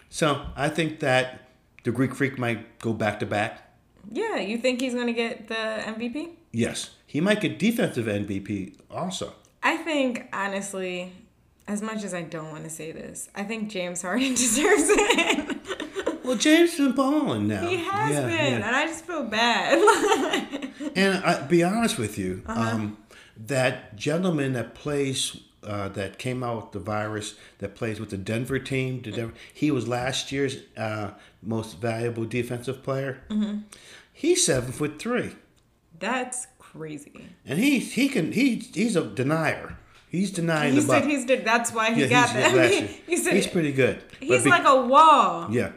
So 0.09 0.45
I 0.55 0.69
think 0.69 0.99
that 1.01 1.44
the 1.85 1.91
Greek 1.91 2.13
Freak 2.13 2.37
might 2.37 2.77
go 2.79 2.91
back 2.93 3.19
to 3.21 3.25
back. 3.25 3.61
Yeah, 4.11 4.35
you 4.37 4.57
think 4.57 4.81
he's 4.81 4.93
gonna 4.93 5.13
get 5.13 5.47
the 5.47 5.55
MVP? 5.55 6.31
Yes, 6.51 6.89
he 7.07 7.21
might 7.21 7.39
get 7.41 7.57
defensive 7.57 8.05
MVP 8.07 8.75
also. 8.91 9.33
I 9.63 9.77
think 9.77 10.27
honestly, 10.33 11.11
as 11.67 11.81
much 11.81 12.03
as 12.03 12.13
I 12.13 12.21
don't 12.21 12.51
want 12.51 12.65
to 12.65 12.69
say 12.69 12.91
this, 12.91 13.29
I 13.33 13.43
think 13.43 13.69
James 13.69 14.01
Harden 14.03 14.33
deserves 14.43 14.83
it. 14.87 15.57
Well, 16.23 16.37
James 16.37 16.71
has 16.77 16.79
been 16.87 16.91
balling 16.95 17.47
now. 17.47 17.67
he 17.67 17.77
has 17.77 18.11
Yeah, 18.11 18.21
been, 18.27 18.31
yeah. 18.59 18.67
and 18.67 18.75
I 18.75 18.85
just 18.87 19.05
feel 19.05 19.23
bad. 19.23 19.77
And 20.95 21.23
I 21.23 21.41
be 21.47 21.63
honest 21.63 21.97
with 21.97 22.17
you, 22.17 22.43
Uh-huh. 22.45 22.75
um, 22.75 22.97
that 23.37 23.95
gentleman 23.95 24.53
that 24.53 24.75
plays, 24.75 25.37
uh, 25.65 25.89
that 25.89 26.17
came 26.19 26.43
out 26.43 26.55
with 26.63 26.71
the 26.73 26.79
virus, 26.79 27.35
that 27.59 27.75
plays 27.75 27.99
with 27.99 28.09
the 28.09 28.17
Denver 28.17 28.59
team, 28.59 29.01
the 29.01 29.11
Denver, 29.11 29.33
he 29.53 29.71
was 29.71 29.87
last 29.87 30.31
year's 30.31 30.57
uh, 30.77 31.11
most 31.41 31.79
valuable 31.79 32.25
defensive 32.25 32.83
player. 32.83 33.21
Mm-hmm. 33.29 33.59
He's 34.13 34.45
seven 34.45 34.71
foot 34.71 34.99
three, 34.99 35.31
That's 35.99 36.47
crazy. 36.59 37.29
and 37.45 37.59
he 37.59 37.79
he 37.79 38.07
can 38.09 38.31
he 38.31 38.55
he's 38.73 38.95
a 38.95 39.03
denier. 39.05 39.77
He's 40.09 40.31
denying 40.31 40.73
He 40.73 40.79
the 40.79 40.85
said 40.85 41.01
buck. 41.01 41.09
he's 41.09 41.25
that's 41.25 41.73
why 41.73 41.91
he 41.93 42.01
Yeah, 42.01 42.07
got 42.07 42.29
he's- 42.29 42.51
the 42.51 42.57
last 42.57 42.95
He 43.07 43.17
said 43.17 43.33
he's 43.33 43.47
pretty 43.47 43.73
good. 43.73 44.01
He's 44.21 44.43
be- 44.43 44.49
like 44.49 44.65
a 44.65 44.85
wall. 44.85 45.49
yeah. 45.51 45.71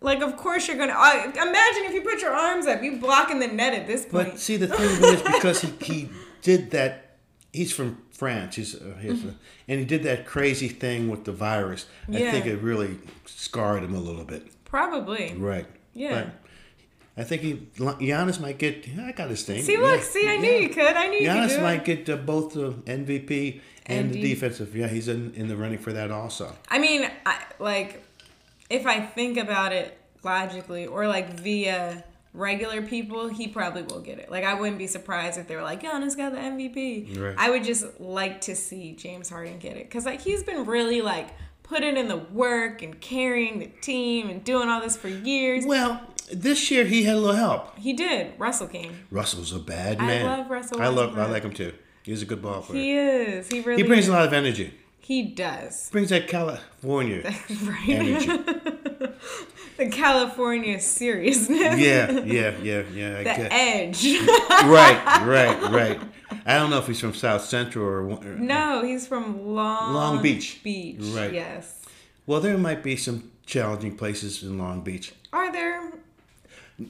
Like, 0.00 0.20
of 0.22 0.36
course 0.36 0.66
you're 0.66 0.76
gonna. 0.78 0.94
Uh, 0.96 1.30
imagine 1.30 1.84
if 1.84 1.92
you 1.94 2.00
put 2.00 2.20
your 2.22 2.32
arms 2.32 2.66
up, 2.66 2.82
you 2.82 2.96
blocking 2.96 3.38
the 3.38 3.46
net 3.46 3.72
at 3.74 3.86
this 3.86 4.04
point. 4.04 4.30
But 4.30 4.40
see, 4.40 4.56
the 4.56 4.66
thing 4.66 5.14
is, 5.14 5.22
because 5.22 5.60
he, 5.60 5.70
he 5.80 6.08
did 6.42 6.72
that, 6.72 7.18
he's 7.52 7.72
from 7.72 8.02
France, 8.22 8.54
he's, 8.54 8.76
uh, 8.76 8.94
he's 9.00 9.24
uh, 9.24 9.32
and 9.66 9.80
he 9.80 9.84
did 9.84 10.04
that 10.04 10.26
crazy 10.26 10.68
thing 10.68 11.08
with 11.08 11.24
the 11.24 11.32
virus. 11.32 11.86
I 12.08 12.30
think 12.30 12.46
it 12.46 12.58
really 12.62 12.98
scarred 13.26 13.82
him 13.82 13.94
a 13.96 13.98
little 13.98 14.22
bit. 14.22 14.46
Probably. 14.64 15.34
Right. 15.36 15.66
Yeah. 15.92 16.14
But 17.16 17.22
I 17.22 17.24
think 17.24 17.42
he, 17.42 17.54
Giannis 17.78 18.40
might 18.40 18.58
get. 18.58 18.86
I 18.96 19.10
got 19.10 19.28
his 19.28 19.42
thing. 19.42 19.60
See, 19.64 19.76
look, 19.76 19.96
Yeah. 19.96 20.04
see, 20.04 20.28
I 20.28 20.36
knew 20.36 20.52
Yeah. 20.52 20.58
you 20.60 20.68
could. 20.68 20.94
I 20.94 21.08
knew 21.08 21.18
you 21.18 21.26
could 21.28 21.36
Giannis 21.50 21.60
might 21.60 21.84
get 21.84 22.08
uh, 22.08 22.14
both 22.16 22.54
the 22.54 22.70
MVP 22.86 23.60
and, 23.86 24.04
And 24.06 24.14
the 24.14 24.22
defensive. 24.22 24.76
Yeah, 24.76 24.86
he's 24.86 25.08
in, 25.08 25.34
in 25.34 25.48
the 25.48 25.56
running 25.56 25.78
for 25.78 25.92
that 25.92 26.12
also. 26.12 26.54
I 26.68 26.78
mean, 26.78 27.10
I, 27.26 27.42
like, 27.58 28.04
if 28.70 28.86
I 28.86 29.00
think 29.00 29.36
about 29.36 29.72
it 29.72 29.98
logically, 30.22 30.86
or 30.86 31.08
like 31.08 31.40
via 31.40 32.04
regular 32.34 32.82
people, 32.82 33.28
he 33.28 33.48
probably 33.48 33.82
will 33.82 34.00
get 34.00 34.18
it. 34.18 34.30
Like, 34.30 34.44
I 34.44 34.54
wouldn't 34.54 34.78
be 34.78 34.86
surprised 34.86 35.38
if 35.38 35.48
they 35.48 35.56
were 35.56 35.62
like, 35.62 35.82
Giannis 35.82 36.16
got 36.16 36.32
the 36.32 36.38
MVP. 36.38 37.18
Right. 37.18 37.34
I 37.38 37.50
would 37.50 37.64
just 37.64 38.00
like 38.00 38.40
to 38.42 38.56
see 38.56 38.92
James 38.92 39.28
Harden 39.28 39.58
get 39.58 39.76
it 39.76 39.84
because, 39.88 40.06
like, 40.06 40.20
he's 40.20 40.42
been 40.42 40.64
really 40.64 41.02
like 41.02 41.28
putting 41.62 41.96
in 41.96 42.08
the 42.08 42.16
work 42.16 42.82
and 42.82 43.00
carrying 43.00 43.58
the 43.58 43.66
team 43.66 44.28
and 44.28 44.44
doing 44.44 44.68
all 44.68 44.80
this 44.80 44.96
for 44.96 45.08
years. 45.08 45.64
Well, 45.64 46.00
this 46.32 46.70
year 46.70 46.84
he 46.84 47.04
had 47.04 47.16
a 47.16 47.18
little 47.20 47.36
help. 47.36 47.78
He 47.78 47.92
did. 47.92 48.32
Russell 48.38 48.68
came. 48.68 49.06
Russell's 49.10 49.52
a 49.52 49.58
bad 49.58 49.98
man. 49.98 50.26
I 50.26 50.36
love 50.36 50.50
Russell 50.50 50.82
I 50.82 50.88
love. 50.88 51.18
I 51.18 51.26
like 51.26 51.42
him 51.42 51.52
too. 51.52 51.72
He's 52.02 52.22
a 52.22 52.26
good 52.26 52.42
ball 52.42 52.62
player. 52.62 52.80
He 52.80 52.92
is. 52.96 53.48
He 53.48 53.60
really. 53.60 53.82
he 53.82 53.86
brings 53.86 54.04
is. 54.04 54.08
a 54.08 54.12
lot 54.12 54.26
of 54.26 54.32
energy. 54.32 54.74
He 54.98 55.22
does. 55.22 55.90
Brings 55.90 56.10
that 56.10 56.28
California 56.28 57.22
right. 57.64 57.88
energy. 57.88 58.28
the 59.84 59.90
California 59.90 60.80
seriousness. 60.80 61.78
Yeah, 61.78 62.10
yeah, 62.24 62.56
yeah, 62.62 62.82
yeah. 62.92 63.14
I 63.18 63.18
The 63.18 63.24
get. 63.24 63.52
edge. 63.52 64.04
Right, 64.64 65.22
right, 65.26 65.62
right. 65.70 66.00
I 66.46 66.58
don't 66.58 66.70
know 66.70 66.78
if 66.78 66.86
he's 66.86 67.00
from 67.00 67.14
South 67.14 67.44
Central 67.44 67.84
or. 67.84 68.02
or 68.10 68.18
no, 68.36 68.80
uh, 68.80 68.82
he's 68.82 69.06
from 69.06 69.54
Long 69.54 69.94
Long 69.94 70.22
Beach. 70.22 70.60
Beach. 70.62 70.98
Right. 71.00 71.32
Yes. 71.32 71.80
Well, 72.26 72.40
there 72.40 72.56
might 72.56 72.82
be 72.82 72.96
some 72.96 73.30
challenging 73.46 73.96
places 73.96 74.42
in 74.42 74.58
Long 74.58 74.82
Beach. 74.82 75.12
Are 75.32 75.52
there? 75.52 75.92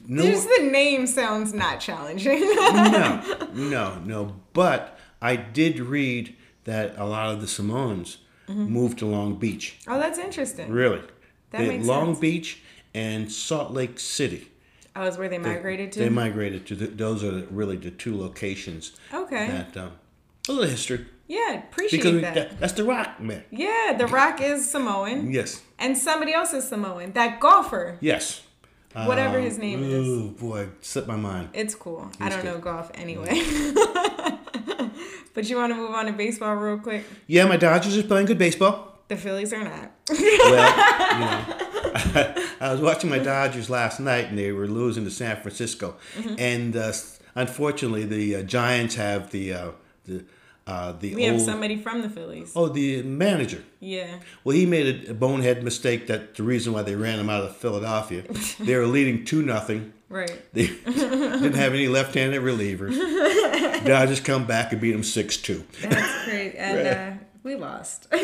No, 0.07 0.23
Just 0.23 0.47
the 0.47 0.69
name 0.71 1.05
sounds 1.07 1.53
not 1.53 1.79
challenging. 1.79 2.39
no, 2.39 3.49
no, 3.53 3.99
no. 3.99 4.35
But 4.53 4.97
I 5.21 5.35
did 5.35 5.79
read 5.79 6.35
that 6.63 6.97
a 6.97 7.05
lot 7.05 7.33
of 7.33 7.41
the 7.41 7.47
Samoans 7.47 8.17
mm-hmm. 8.47 8.65
moved 8.65 8.99
to 8.99 9.05
Long 9.05 9.35
Beach. 9.35 9.77
oh, 9.87 9.99
that's 9.99 10.17
interesting. 10.17 10.71
Really, 10.71 11.01
That 11.51 11.81
Long 11.81 12.07
sense. 12.07 12.19
Beach 12.19 12.61
and 12.93 13.31
Salt 13.31 13.71
Lake 13.71 13.99
City. 13.99 14.49
Oh, 14.95 15.05
is 15.07 15.17
where 15.17 15.29
they 15.29 15.39
migrated 15.39 15.91
to. 15.93 15.99
They 15.99 16.09
migrated 16.09 16.67
to. 16.67 16.75
The, 16.75 16.87
those 16.87 17.23
are 17.23 17.45
really 17.49 17.77
the 17.77 17.89
two 17.91 18.15
locations. 18.19 18.91
okay. 19.13 19.47
That 19.47 19.75
um, 19.77 19.91
a 20.47 20.51
little 20.51 20.69
history 20.69 21.07
yeah, 21.27 21.63
appreciate 21.63 22.03
because 22.03 22.21
that. 22.21 22.33
that, 22.35 22.59
that's 22.59 22.73
the 22.73 22.83
Rock 22.83 23.19
man. 23.19 23.43
Yeah, 23.49 23.95
The 23.97 24.07
Rock 24.07 24.41
is 24.41 24.69
Samoan, 24.69 25.31
Yes, 25.31 25.61
and 25.79 25.97
somebody 25.97 26.33
else 26.33 26.53
is 26.53 26.67
Samoan. 26.67 27.13
That 27.13 27.39
golfer. 27.39 27.97
yes. 28.01 28.41
Whatever 28.93 29.39
Um, 29.39 29.43
his 29.43 29.57
name 29.57 29.81
is. 29.83 30.07
Oh 30.07 30.27
boy, 30.39 30.67
slipped 30.81 31.07
my 31.07 31.15
mind. 31.15 31.49
It's 31.53 31.73
cool. 31.73 32.11
I 32.19 32.29
don't 32.29 32.43
good. 32.43 32.53
know 32.53 32.57
golf 32.59 32.91
anyway. 32.93 33.41
but 35.33 35.49
you 35.49 35.57
want 35.57 35.71
to 35.71 35.75
move 35.75 35.89
on 35.91 36.05
to 36.05 36.13
baseball 36.13 36.53
real 36.55 36.77
quick? 36.77 37.03
Yeah, 37.25 37.45
my 37.45 37.57
Dodgers 37.57 37.97
are 37.97 38.03
playing 38.03 38.27
good 38.27 38.37
baseball. 38.37 38.99
The 39.07 39.15
Phillies 39.15 39.51
are 39.51 39.63
not. 39.63 39.91
Well, 40.09 40.19
you 40.19 41.19
know, 41.19 41.69
I 42.59 42.71
was 42.71 42.81
watching 42.81 43.09
my 43.09 43.19
Dodgers 43.19 43.69
last 43.69 43.99
night, 43.99 44.25
and 44.25 44.37
they 44.37 44.51
were 44.51 44.67
losing 44.67 45.03
to 45.05 45.11
San 45.11 45.37
Francisco, 45.41 45.95
Mm-hmm. 46.17 46.35
and 46.39 46.75
uh, 46.75 46.91
unfortunately, 47.35 48.05
the 48.05 48.35
uh, 48.37 48.43
Giants 48.43 48.95
have 48.95 49.31
the 49.31 49.53
uh, 49.53 49.71
the 50.05 50.23
uh, 50.65 50.93
the 50.93 51.13
we 51.15 51.23
old 51.29 51.33
have 51.39 51.41
somebody 51.41 51.75
from 51.77 52.01
the 52.01 52.09
Phillies. 52.09 52.53
oh 52.55 52.69
the 52.69 53.01
manager. 53.03 53.63
Yeah. 53.79 54.19
Well, 54.43 54.55
he 54.55 54.65
made 54.65 55.09
a 55.09 55.13
bonehead 55.13 55.61
mistake. 55.63 56.07
That 56.07 56.35
the 56.35 56.43
reason 56.43 56.71
why 56.73 56.83
they 56.83 56.95
ran 56.95 57.19
him 57.19 57.29
out 57.29 57.43
of 57.43 57.55
Philadelphia. 57.57 58.23
they 58.59 58.75
were 58.75 58.87
leading 58.87 59.25
two 59.25 59.41
nothing. 59.41 59.93
Right. 60.09 60.31
They 60.53 60.67
didn't 60.67 61.55
have 61.55 61.73
any 61.73 61.87
left-handed 61.87 62.41
relievers. 62.41 62.95
Dodgers 63.85 64.19
come 64.19 64.45
back 64.45 64.71
and 64.71 64.79
beat 64.79 64.91
them 64.91 65.03
six 65.03 65.37
two. 65.37 65.63
That's 65.81 66.25
great. 66.25 66.53
And 66.55 66.87
uh, 66.87 67.23
we 67.43 67.55
lost. 67.55 68.07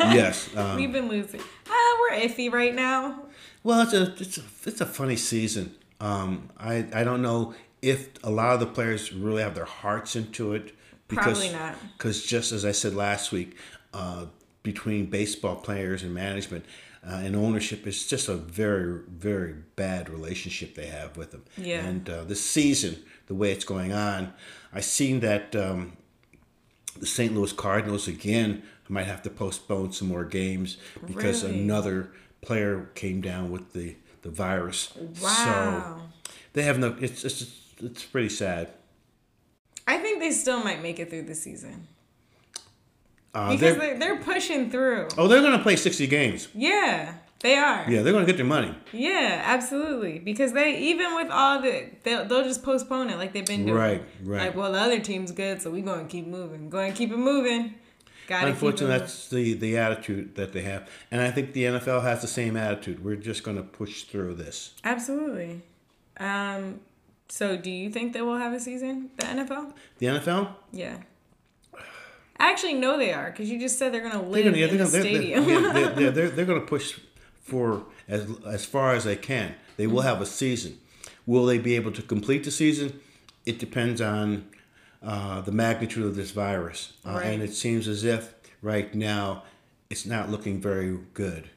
Yes. 0.00 0.54
Um, 0.56 0.76
We've 0.76 0.92
been 0.92 1.08
losing. 1.08 1.40
Uh, 1.40 1.72
we're 2.00 2.16
iffy 2.16 2.52
right 2.52 2.74
now. 2.74 3.22
Well, 3.62 3.80
it's 3.82 3.92
a 3.92 4.12
it's 4.20 4.38
a 4.38 4.42
it's 4.66 4.80
a 4.80 4.86
funny 4.86 5.16
season. 5.16 5.74
Um, 6.00 6.50
I 6.58 6.86
I 6.92 7.04
don't 7.04 7.22
know 7.22 7.54
if 7.80 8.08
a 8.24 8.30
lot 8.30 8.54
of 8.54 8.60
the 8.60 8.66
players 8.66 9.12
really 9.12 9.42
have 9.42 9.54
their 9.54 9.64
hearts 9.64 10.16
into 10.16 10.52
it. 10.54 10.74
Because, 11.06 11.38
Probably 11.38 11.50
not. 11.52 11.76
Because 11.96 12.24
just 12.24 12.50
as 12.52 12.64
I 12.64 12.72
said 12.72 12.94
last 12.94 13.30
week, 13.30 13.56
uh, 13.92 14.26
between 14.62 15.06
baseball 15.06 15.56
players 15.56 16.02
and 16.02 16.12
management 16.12 16.64
uh, 17.06 17.20
and 17.24 17.36
ownership, 17.36 17.86
it's 17.86 18.06
just 18.06 18.28
a 18.28 18.34
very 18.34 19.00
very 19.08 19.54
bad 19.76 20.10
relationship 20.10 20.74
they 20.74 20.86
have 20.86 21.16
with 21.16 21.30
them. 21.30 21.44
Yeah. 21.56 21.84
And 21.86 22.08
uh, 22.10 22.24
this 22.24 22.44
season, 22.44 23.02
the 23.26 23.34
way 23.34 23.52
it's 23.52 23.64
going 23.64 23.92
on, 23.92 24.34
I 24.72 24.80
seen 24.80 25.20
that. 25.20 25.54
Um, 25.54 25.96
the 26.98 27.06
St. 27.06 27.34
Louis 27.34 27.52
Cardinals 27.52 28.08
again 28.08 28.62
might 28.88 29.06
have 29.06 29.22
to 29.22 29.30
postpone 29.30 29.92
some 29.92 30.08
more 30.08 30.24
games 30.24 30.76
because 31.06 31.42
Really? 31.42 31.60
another 31.60 32.10
player 32.42 32.90
came 32.94 33.20
down 33.20 33.50
with 33.50 33.72
the, 33.72 33.96
the 34.22 34.30
virus. 34.30 34.92
Wow. 35.22 36.00
So 36.02 36.02
they 36.52 36.62
have 36.62 36.78
no. 36.78 36.96
It's 37.00 37.24
it's 37.24 37.60
it's 37.80 38.04
pretty 38.04 38.28
sad. 38.28 38.68
I 39.86 39.98
think 39.98 40.20
they 40.20 40.30
still 40.30 40.62
might 40.62 40.82
make 40.82 40.98
it 40.98 41.10
through 41.10 41.22
the 41.22 41.34
season. 41.34 41.88
Uh, 43.34 43.48
Because 43.50 43.60
they're, 43.60 43.74
they're, 43.74 43.98
they're 43.98 44.22
pushing 44.22 44.70
through. 44.70 45.08
oh, 45.18 45.26
they're 45.28 45.42
gonna 45.42 45.62
play 45.62 45.76
sixty 45.76 46.06
games. 46.06 46.48
Yeah, 46.54 47.14
they 47.44 47.56
are. 47.56 47.84
Yeah, 47.90 48.00
they're 48.00 48.14
gonna 48.14 48.24
get 48.24 48.38
their 48.38 48.46
money. 48.46 48.74
Yeah, 48.90 49.42
absolutely. 49.44 50.18
Because 50.18 50.54
they 50.54 50.78
even 50.78 51.14
with 51.14 51.30
all 51.30 51.60
the 51.60 51.90
they'll, 52.02 52.24
they'll 52.24 52.42
just 52.42 52.62
postpone 52.62 53.10
it 53.10 53.18
like 53.18 53.34
they've 53.34 53.44
been 53.44 53.66
doing. 53.66 53.78
Right, 53.78 54.02
right. 54.22 54.46
Like, 54.46 54.56
well, 54.56 54.72
the 54.72 54.80
other 54.80 54.98
team's 54.98 55.30
good, 55.30 55.60
so 55.60 55.70
we're 55.70 55.84
gonna 55.84 56.08
keep 56.08 56.26
moving. 56.26 56.70
Go 56.70 56.78
and 56.78 56.96
keep 56.96 57.12
it 57.12 57.18
moving. 57.18 57.74
Got 58.28 58.44
it. 58.44 58.52
Unfortunately, 58.52 58.96
that's 58.98 59.28
the 59.28 59.52
the 59.52 59.76
attitude 59.76 60.36
that 60.36 60.54
they 60.54 60.62
have, 60.62 60.88
and 61.10 61.20
I 61.20 61.30
think 61.30 61.52
the 61.52 61.64
NFL 61.64 62.02
has 62.02 62.22
the 62.22 62.26
same 62.28 62.56
attitude. 62.56 63.04
We're 63.04 63.16
just 63.16 63.42
gonna 63.42 63.62
push 63.62 64.04
through 64.04 64.34
this. 64.36 64.72
absolutely. 64.82 65.60
Um. 66.18 66.80
So, 67.28 67.56
do 67.58 67.70
you 67.70 67.90
think 67.90 68.14
they 68.14 68.22
will 68.22 68.38
have 68.38 68.52
a 68.54 68.60
season? 68.60 69.10
The 69.18 69.26
NFL? 69.26 69.72
The 69.98 70.06
NFL, 70.06 70.48
Yeah. 70.72 70.96
I 72.36 72.50
actually 72.50 72.74
know 72.74 72.98
they 72.98 73.12
are 73.12 73.30
because 73.30 73.48
you 73.50 73.58
just 73.60 73.78
said 73.78 73.92
they're 73.94 74.00
gonna 74.02 74.18
they're 74.20 74.28
live 74.28 74.44
gonna, 74.44 74.56
in 74.56 74.60
they're 74.76 74.86
the 74.86 74.90
gonna, 74.90 74.90
stadium. 74.90 75.46
they're, 75.46 75.60
they're, 75.60 75.72
they're, 75.90 76.10
they're, 76.10 76.28
they're 76.30 76.44
gonna 76.44 76.60
push 76.62 76.98
for 77.44 77.84
as 78.08 78.26
as 78.46 78.64
far 78.64 78.94
as 78.94 79.04
they 79.04 79.16
can. 79.16 79.54
They 79.76 79.84
Mm-hmm. 79.84 79.94
will 79.94 80.02
have 80.02 80.20
a 80.20 80.26
season. 80.26 80.78
Will 81.26 81.46
they 81.46 81.58
be 81.58 81.76
able 81.76 81.92
to 81.92 82.02
complete 82.02 82.42
the 82.44 82.50
season? 82.50 83.00
It 83.46 83.58
depends 83.58 84.00
on 84.00 84.46
uh, 85.02 85.40
the 85.42 85.52
magnitude 85.52 86.04
of 86.06 86.16
this 86.16 86.30
virus, 86.32 86.94
uh, 87.06 87.12
Right. 87.12 87.26
and 87.26 87.42
it 87.42 87.52
seems 87.54 87.86
as 87.88 88.04
if 88.04 88.34
right 88.62 88.94
now 88.94 89.42
it's 89.90 90.06
not 90.06 90.30
looking 90.30 90.60
very 90.60 90.98
good. 91.12 91.50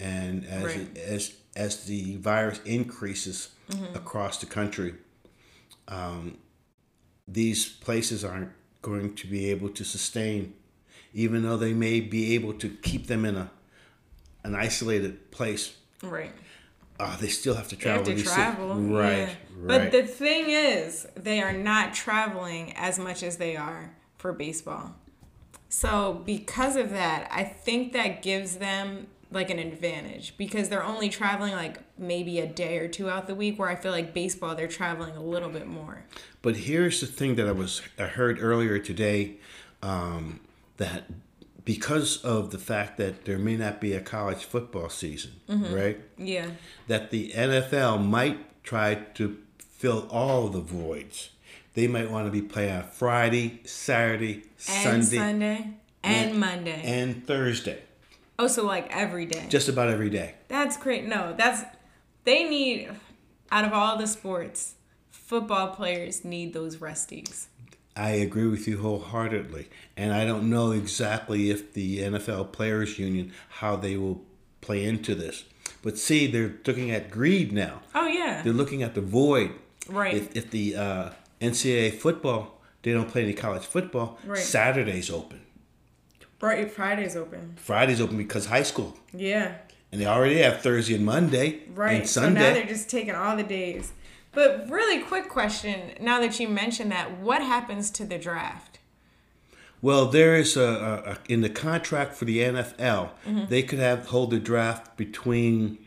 And 0.00 0.44
as 0.46 0.64
Right. 0.64 0.96
as 0.98 1.32
as 1.56 1.84
the 1.84 2.16
virus 2.16 2.60
increases 2.64 3.50
Mm-hmm. 3.70 3.94
across 3.96 4.38
the 4.38 4.46
country, 4.46 4.94
um, 5.88 6.36
these 7.26 7.66
places 7.68 8.24
aren't 8.24 8.50
going 8.82 9.14
to 9.14 9.26
be 9.26 9.50
able 9.50 9.70
to 9.70 9.84
sustain, 9.84 10.52
even 11.14 11.42
though 11.42 11.56
they 11.56 11.72
may 11.72 12.00
be 12.00 12.34
able 12.34 12.52
to 12.54 12.68
keep 12.82 13.06
them 13.06 13.24
in 13.24 13.36
a 13.36 13.50
an 14.44 14.54
isolated 14.54 15.30
place. 15.30 15.74
right. 16.02 16.32
Uh, 17.00 17.16
they 17.16 17.26
still 17.28 17.54
have 17.56 17.66
to 17.66 17.74
They 17.74 17.82
travel. 17.82 18.04
have 18.06 18.16
to 18.18 18.22
travel. 18.22 18.74
right? 18.76 19.16
yeah. 19.18 19.24
Right. 19.56 19.66
But 19.66 19.90
the 19.92 20.04
thing 20.06 20.44
is, 20.48 21.08
they 21.16 21.42
are 21.42 21.52
not 21.52 21.92
traveling 21.92 22.72
as 22.76 23.00
much 23.00 23.24
as 23.24 23.36
they 23.38 23.56
are 23.56 23.92
for 24.16 24.32
baseball. 24.32 24.94
So 25.68 26.22
because 26.24 26.76
of 26.76 26.90
that, 26.90 27.26
I 27.32 27.42
think 27.42 27.92
that 27.94 28.22
gives 28.22 28.58
them 28.58 29.08
like 29.32 29.50
an 29.50 29.58
advantage 29.58 30.34
because 30.38 30.68
they're 30.68 30.84
only 30.84 31.08
traveling 31.08 31.52
like 31.54 31.78
maybe 31.98 32.38
a 32.38 32.46
day 32.46 32.78
or 32.78 32.86
two 32.86 33.10
out 33.10 33.26
the 33.26 33.34
week 33.34 33.58
where 33.58 33.68
I 33.68 33.74
feel 33.74 33.90
like 33.90 34.14
baseball 34.14 34.54
they're 34.54 34.68
traveling 34.68 35.16
a 35.16 35.22
little 35.22 35.48
bit 35.50 35.66
more. 35.66 36.04
But 36.42 36.54
here's 36.54 37.00
the 37.00 37.08
thing 37.08 37.34
that 37.34 37.48
I 37.48 37.52
was 37.52 37.82
I 37.98 38.04
heard 38.04 38.38
earlier 38.40 38.78
today 38.78 39.38
um, 39.82 40.38
that 40.76 41.04
because 41.64 42.22
of 42.24 42.50
the 42.50 42.58
fact 42.58 42.96
that 42.98 43.24
there 43.24 43.38
may 43.38 43.56
not 43.56 43.80
be 43.80 43.92
a 43.94 44.00
college 44.00 44.44
football 44.44 44.88
season, 44.88 45.32
Mm-hmm. 45.48 45.74
right? 45.74 46.00
Yeah. 46.18 46.48
That 46.88 47.10
the 47.10 47.30
NFL 47.30 48.04
might 48.04 48.62
try 48.62 48.94
to 49.14 49.38
fill 49.58 50.06
all 50.10 50.48
the 50.48 50.60
voids. 50.60 51.30
They 51.74 51.86
might 51.88 52.10
want 52.10 52.26
to 52.26 52.30
be 52.30 52.42
playing 52.42 52.76
on 52.76 52.84
Friday, 52.84 53.60
Saturday, 53.64 54.44
And 54.68 55.04
Sunday, 55.04 55.16
Sunday 55.16 55.68
and 56.02 56.38
Monday. 56.38 56.80
and 56.84 57.26
Thursday, 57.26 57.82
oh, 58.38 58.46
so 58.46 58.64
like 58.64 58.86
every 58.94 59.24
day. 59.26 59.46
just 59.48 59.68
about 59.68 59.88
every 59.88 60.10
day. 60.10 60.34
That's 60.48 60.76
great. 60.76 61.04
No, 61.06 61.34
that's 61.36 61.62
they 62.24 62.44
need 62.48 62.90
out 63.50 63.64
of 63.64 63.72
all 63.72 63.96
the 63.96 64.06
sports, 64.06 64.74
football 65.10 65.68
players 65.68 66.24
need 66.24 66.52
those 66.54 66.76
resties. 66.76 67.46
I 67.96 68.10
agree 68.10 68.48
with 68.48 68.66
you 68.66 68.78
wholeheartedly, 68.78 69.68
and 69.96 70.12
I 70.12 70.24
don't 70.24 70.50
know 70.50 70.72
exactly 70.72 71.50
if 71.50 71.72
the 71.74 72.00
NFL 72.00 72.52
Players 72.52 72.98
Union 72.98 73.32
how 73.60 73.76
they 73.76 73.96
will 73.96 74.22
play 74.60 74.84
into 74.84 75.14
this. 75.14 75.44
But 75.82 75.98
see, 75.98 76.26
they're 76.26 76.54
looking 76.66 76.90
at 76.90 77.10
greed 77.10 77.52
now. 77.52 77.82
Oh 77.94 78.06
yeah. 78.06 78.42
They're 78.42 78.52
looking 78.52 78.82
at 78.82 78.94
the 78.94 79.00
void. 79.00 79.52
Right. 79.88 80.14
If, 80.14 80.34
if 80.36 80.50
the 80.50 80.76
uh, 80.76 81.10
NCAA 81.40 81.94
football, 81.94 82.60
they 82.82 82.92
don't 82.92 83.08
play 83.08 83.22
any 83.22 83.34
college 83.34 83.64
football. 83.64 84.18
Right. 84.24 84.38
Saturday's 84.38 85.10
open. 85.10 85.42
Right, 86.40 86.70
Friday's 86.70 87.16
open. 87.16 87.54
Friday's 87.56 88.00
open 88.02 88.18
because 88.18 88.46
high 88.46 88.64
school, 88.64 88.98
Yeah. 89.14 89.54
and 89.90 89.98
they 90.00 90.04
already 90.06 90.38
have 90.38 90.60
Thursday 90.60 90.94
and 90.94 91.04
Monday 91.06 91.60
Right. 91.74 92.00
and 92.00 92.08
So 92.08 92.28
now 92.28 92.52
they're 92.52 92.66
just 92.66 92.90
taking 92.90 93.14
all 93.14 93.34
the 93.36 93.42
days. 93.44 93.92
But 94.34 94.68
really 94.68 95.00
quick 95.02 95.28
question, 95.28 95.92
now 96.00 96.20
that 96.20 96.38
you 96.40 96.48
mentioned 96.48 96.90
that, 96.92 97.18
what 97.18 97.40
happens 97.42 97.90
to 97.92 98.04
the 98.04 98.18
draft? 98.18 98.78
Well, 99.82 100.06
there 100.06 100.34
is 100.34 100.56
a, 100.56 100.62
a, 100.62 101.10
a 101.12 101.18
in 101.28 101.42
the 101.42 101.50
contract 101.50 102.14
for 102.14 102.24
the 102.24 102.38
NFL, 102.38 103.10
Mm-hmm. 103.26 103.44
they 103.48 103.62
could 103.62 103.78
have 103.78 104.06
hold 104.06 104.30
the 104.30 104.38
draft 104.38 104.96
between, 104.96 105.78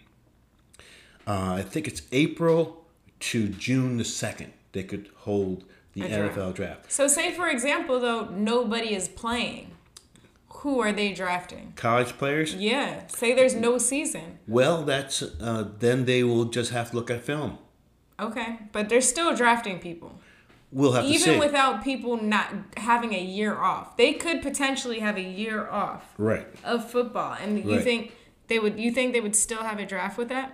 uh, 1.25 1.55
I 1.57 1.61
think 1.63 1.87
it's 1.87 2.03
April 2.11 2.85
to 3.21 3.47
June 3.49 3.97
the 3.97 4.05
second. 4.05 4.53
They 4.73 4.83
could 4.83 5.09
hold 5.17 5.63
the 5.93 6.01
draft. 6.07 6.35
NFL 6.35 6.53
draft. 6.53 6.91
So 6.91 7.07
say 7.07 7.33
for 7.33 7.47
example 7.49 7.99
though, 7.99 8.25
nobody 8.29 8.93
is 8.93 9.07
playing. 9.07 9.71
Who 10.61 10.79
are 10.79 10.91
they 10.91 11.13
drafting? 11.13 11.73
College 11.75 12.17
players, 12.17 12.53
Yeah. 12.55 13.07
Say 13.07 13.33
there's 13.33 13.55
no 13.55 13.77
season. 13.77 14.39
well, 14.47 14.83
that's 14.83 15.21
uh, 15.23 15.69
then 15.79 16.05
they 16.05 16.23
will 16.23 16.45
just 16.45 16.71
have 16.71 16.91
to 16.91 16.95
look 16.95 17.09
at 17.09 17.23
film. 17.23 17.57
Okay. 18.19 18.59
But 18.71 18.89
they're 18.89 19.01
still 19.01 19.35
drafting 19.35 19.79
people. 19.79 20.19
We'll 20.71 20.91
have 20.93 21.05
to 21.05 21.09
even 21.09 21.33
see. 21.35 21.39
without 21.39 21.83
people 21.83 22.21
not 22.21 22.47
having 22.75 23.13
a 23.13 23.21
year 23.21 23.55
off 23.57 23.95
they 23.95 24.11
could 24.13 24.41
potentially 24.41 24.99
have 24.99 25.15
a 25.15 25.21
year 25.21 25.65
off 25.69 26.03
right. 26.17 26.45
of 26.65 26.89
football 26.91 27.37
and 27.41 27.57
you 27.63 27.75
Right. 27.75 27.83
think 27.83 28.11
they 28.49 28.59
would 28.59 28.77
you 28.77 28.91
think 28.91 29.13
they 29.13 29.21
would 29.21 29.35
still 29.35 29.63
have 29.63 29.79
a 29.79 29.85
draft 29.85 30.17
with 30.17 30.27
that 30.29 30.51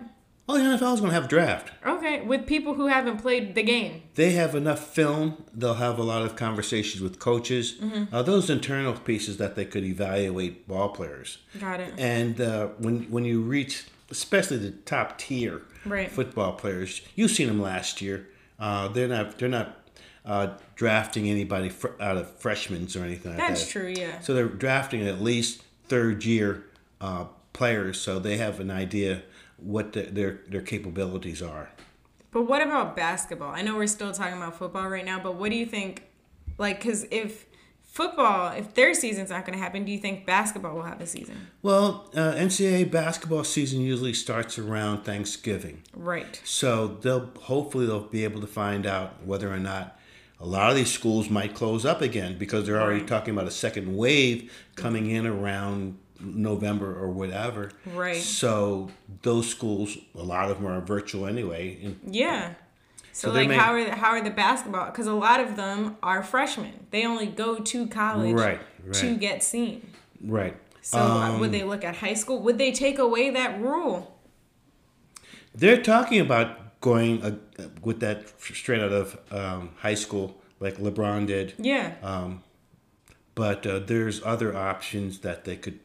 Oh, 0.47 0.55
the 0.57 0.63
NFL 0.63 0.93
is 0.95 0.99
going 0.99 1.09
to 1.09 1.15
have 1.15 1.25
a 1.25 1.27
draft. 1.27 1.71
okay 1.83 2.21
with 2.21 2.45
people 2.45 2.75
who 2.75 2.85
haven't 2.87 3.17
played 3.23 3.55
the 3.55 3.63
game 3.63 4.03
They 4.13 4.33
have 4.33 4.53
enough 4.53 4.81
film. 4.93 5.45
They'll 5.51 5.81
have 5.87 5.97
a 5.97 6.03
lot 6.03 6.21
of 6.21 6.35
conversations 6.35 7.01
with 7.01 7.17
coaches. 7.17 7.73
Mm-hmm. 7.81 8.13
Uh, 8.13 8.21
those 8.21 8.51
internal 8.51 8.93
pieces 8.93 9.37
that 9.37 9.55
they 9.55 9.65
could 9.65 9.83
evaluate 9.83 10.67
ball 10.67 10.89
players. 10.89 11.39
got 11.59 11.79
it 11.79 11.91
And 11.97 12.39
uh, 12.39 12.67
when 12.77 12.95
when 13.09 13.25
you 13.25 13.41
reach, 13.41 13.85
especially 14.09 14.57
the 14.57 14.71
top 14.71 15.17
tier 15.17 15.61
Right. 15.85 16.09
football 16.09 16.53
players, 16.53 17.01
you've 17.15 17.31
seen 17.31 17.47
them 17.47 17.61
last 17.61 18.01
year. 18.01 18.27
Uh, 18.59 18.87
they're 18.87 19.07
not 19.07 19.37
they're 19.37 19.49
not 19.49 19.79
uh, 20.25 20.55
drafting 20.75 21.29
anybody 21.29 21.67
fr- 21.69 21.99
out 21.99 22.15
of 22.15 22.29
freshmen 22.37 22.87
or 22.95 23.03
anything 23.03 23.31
like 23.31 23.39
that's 23.39 23.65
that. 23.65 23.71
true 23.71 23.89
yeah 23.95 24.19
So 24.21 24.33
they're 24.33 24.47
drafting 24.47 25.05
at 25.05 25.21
least 25.21 25.63
third 25.89 26.23
year 26.23 26.63
uh, 27.01 27.25
players, 27.51 27.99
so 27.99 28.19
they 28.19 28.37
have 28.37 28.61
an 28.61 28.71
idea 28.71 29.23
what 29.57 29.91
the, 29.93 30.03
their 30.03 30.39
their 30.47 30.61
capabilities 30.61 31.41
are. 31.41 31.69
but 32.31 32.43
what 32.43 32.61
about 32.61 32.95
basketball 32.95 33.51
i 33.53 33.61
know 33.61 33.75
we're 33.75 33.85
still 33.87 34.11
talking 34.13 34.37
about 34.37 34.57
football 34.57 34.87
right 34.87 35.05
now 35.05 35.19
but 35.19 35.35
what 35.35 35.51
do 35.51 35.55
you 35.57 35.65
think 35.65 36.03
like 36.57 36.79
because 36.79 37.05
if 37.11 37.45
football, 37.93 38.51
if 38.53 38.73
their 38.73 38.93
season's 38.95 39.29
not 39.29 39.45
going 39.45 39.55
to 39.57 39.63
happen, 39.63 39.85
do 39.85 39.91
you 39.91 39.99
think 39.99 40.25
basketball 40.25 40.73
will 40.73 40.81
have 40.81 40.99
a 40.99 41.05
season? 41.05 41.47
Well, 41.61 42.09
uh, 42.15 42.33
NCAA 42.33 42.89
basketball 42.89 43.43
season 43.43 43.81
usually 43.81 44.13
starts 44.15 44.57
around 44.57 45.03
Thanksgiving. 45.03 45.83
Right. 45.95 46.41
So 46.43 46.87
they'll 46.87 47.29
hopefully 47.41 47.85
they'll 47.85 47.99
be 48.01 48.23
able 48.23 48.41
to 48.41 48.47
find 48.47 48.87
out 48.87 49.23
whether 49.23 49.53
or 49.53 49.59
not 49.59 49.99
a 50.39 50.45
lot 50.45 50.71
of 50.71 50.75
these 50.75 50.91
schools 50.91 51.29
might 51.29 51.53
close 51.53 51.85
up 51.85 52.01
again 52.01 52.37
because 52.39 52.65
they're 52.65 52.81
already 52.81 53.01
Right. 53.01 53.07
talking 53.07 53.33
about 53.33 53.47
a 53.47 53.51
second 53.51 53.95
wave 53.95 54.51
coming 54.75 55.09
in 55.11 55.27
around 55.27 55.99
November 56.19 56.97
or 56.99 57.09
whatever. 57.11 57.69
Right. 57.85 58.17
So 58.17 58.89
those 59.21 59.47
schools, 59.47 59.97
a 60.15 60.23
lot 60.23 60.49
of 60.49 60.57
them 60.57 60.65
are 60.67 60.81
virtual 60.81 61.27
anyway. 61.27 61.93
Yeah. 62.07 62.55
So, 63.13 63.27
So 63.29 63.33
like, 63.35 63.47
may- 63.47 63.55
how 63.55 63.71
are 63.73 63.83
the, 63.85 63.95
how 63.95 64.09
are 64.09 64.21
the 64.21 64.31
basketball? 64.31 64.87
Because 64.87 65.07
a 65.07 65.13
lot 65.13 65.39
of 65.39 65.55
them 65.55 65.97
are 66.03 66.21
freshmen. 66.23 66.87
They 66.91 67.05
only 67.05 67.27
go 67.27 67.59
to 67.59 67.87
college 67.87 68.33
Right, 68.33 68.59
to 68.93 69.15
get 69.15 69.43
seen. 69.43 69.87
right. 70.21 70.57
So 70.81 70.97
uh, 70.99 71.01
Um, 71.29 71.39
would 71.39 71.51
they 71.53 71.63
look 71.63 71.83
at 71.85 71.95
high 71.97 72.15
school? 72.15 72.41
Would 72.41 72.57
they 72.57 72.71
take 72.73 72.97
away 72.99 73.29
that 73.29 73.61
rule? 73.61 74.19
They're 75.55 75.81
talking 75.81 76.19
about 76.19 76.81
going 76.81 77.21
uh, 77.23 77.35
with 77.81 77.99
that 78.01 78.27
straight 78.39 78.81
out 78.81 78.91
of 78.91 79.17
um, 79.31 79.69
high 79.77 79.93
school, 79.93 80.41
like 80.59 80.77
LeBron 80.77 81.27
did. 81.27 81.53
Yeah. 81.57 81.93
Um, 82.01 82.43
But 83.35 83.65
uh, 83.65 83.79
there's 83.79 84.21
other 84.23 84.55
options 84.55 85.19
that 85.19 85.43
they 85.45 85.55
could. 85.55 85.79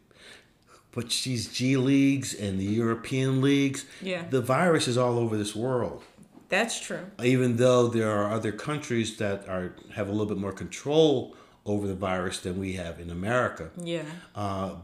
But 0.92 1.08
these 1.24 1.48
G 1.48 1.76
leagues 1.76 2.34
and 2.34 2.58
the 2.58 2.64
European 2.64 3.40
leagues, 3.40 3.84
Yeah. 4.02 4.24
the 4.28 4.40
virus 4.40 4.88
is 4.88 4.96
all 4.98 5.16
over 5.18 5.36
this 5.36 5.54
world. 5.54 6.02
That's 6.48 6.80
true. 6.80 7.10
Even 7.22 7.56
though 7.56 7.88
there 7.88 8.10
are 8.10 8.30
other 8.32 8.52
countries 8.52 9.16
that 9.18 9.48
are 9.48 9.74
have 9.94 10.08
a 10.08 10.10
little 10.10 10.26
bit 10.26 10.38
more 10.38 10.52
control 10.52 11.36
over 11.66 11.86
the 11.86 11.94
virus 11.94 12.40
than 12.40 12.58
we 12.58 12.72
have 12.74 12.98
in 13.00 13.10
America, 13.10 13.70
Yeah. 13.76 14.02
uh, 14.34 14.76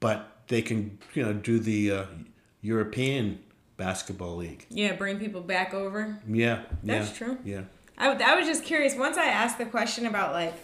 but 0.00 0.36
they 0.48 0.62
can 0.62 0.98
you 1.14 1.24
know 1.24 1.32
do 1.32 1.58
the 1.58 1.90
uh, 1.90 2.04
European 2.62 3.40
basketball 3.76 4.36
league. 4.36 4.66
Yeah. 4.70 4.94
Bring 4.94 5.18
people 5.18 5.40
back 5.40 5.74
over. 5.74 6.18
Yeah, 6.28 6.62
That's 6.82 7.10
yeah, 7.10 7.16
true. 7.16 7.38
Yeah. 7.44 7.60
I, 7.96 8.10
I 8.12 8.34
was 8.36 8.46
just 8.46 8.64
curious. 8.64 8.94
Once 8.94 9.16
I 9.16 9.26
asked 9.26 9.58
the 9.58 9.66
question 9.66 10.06
about 10.06 10.32
like 10.32 10.54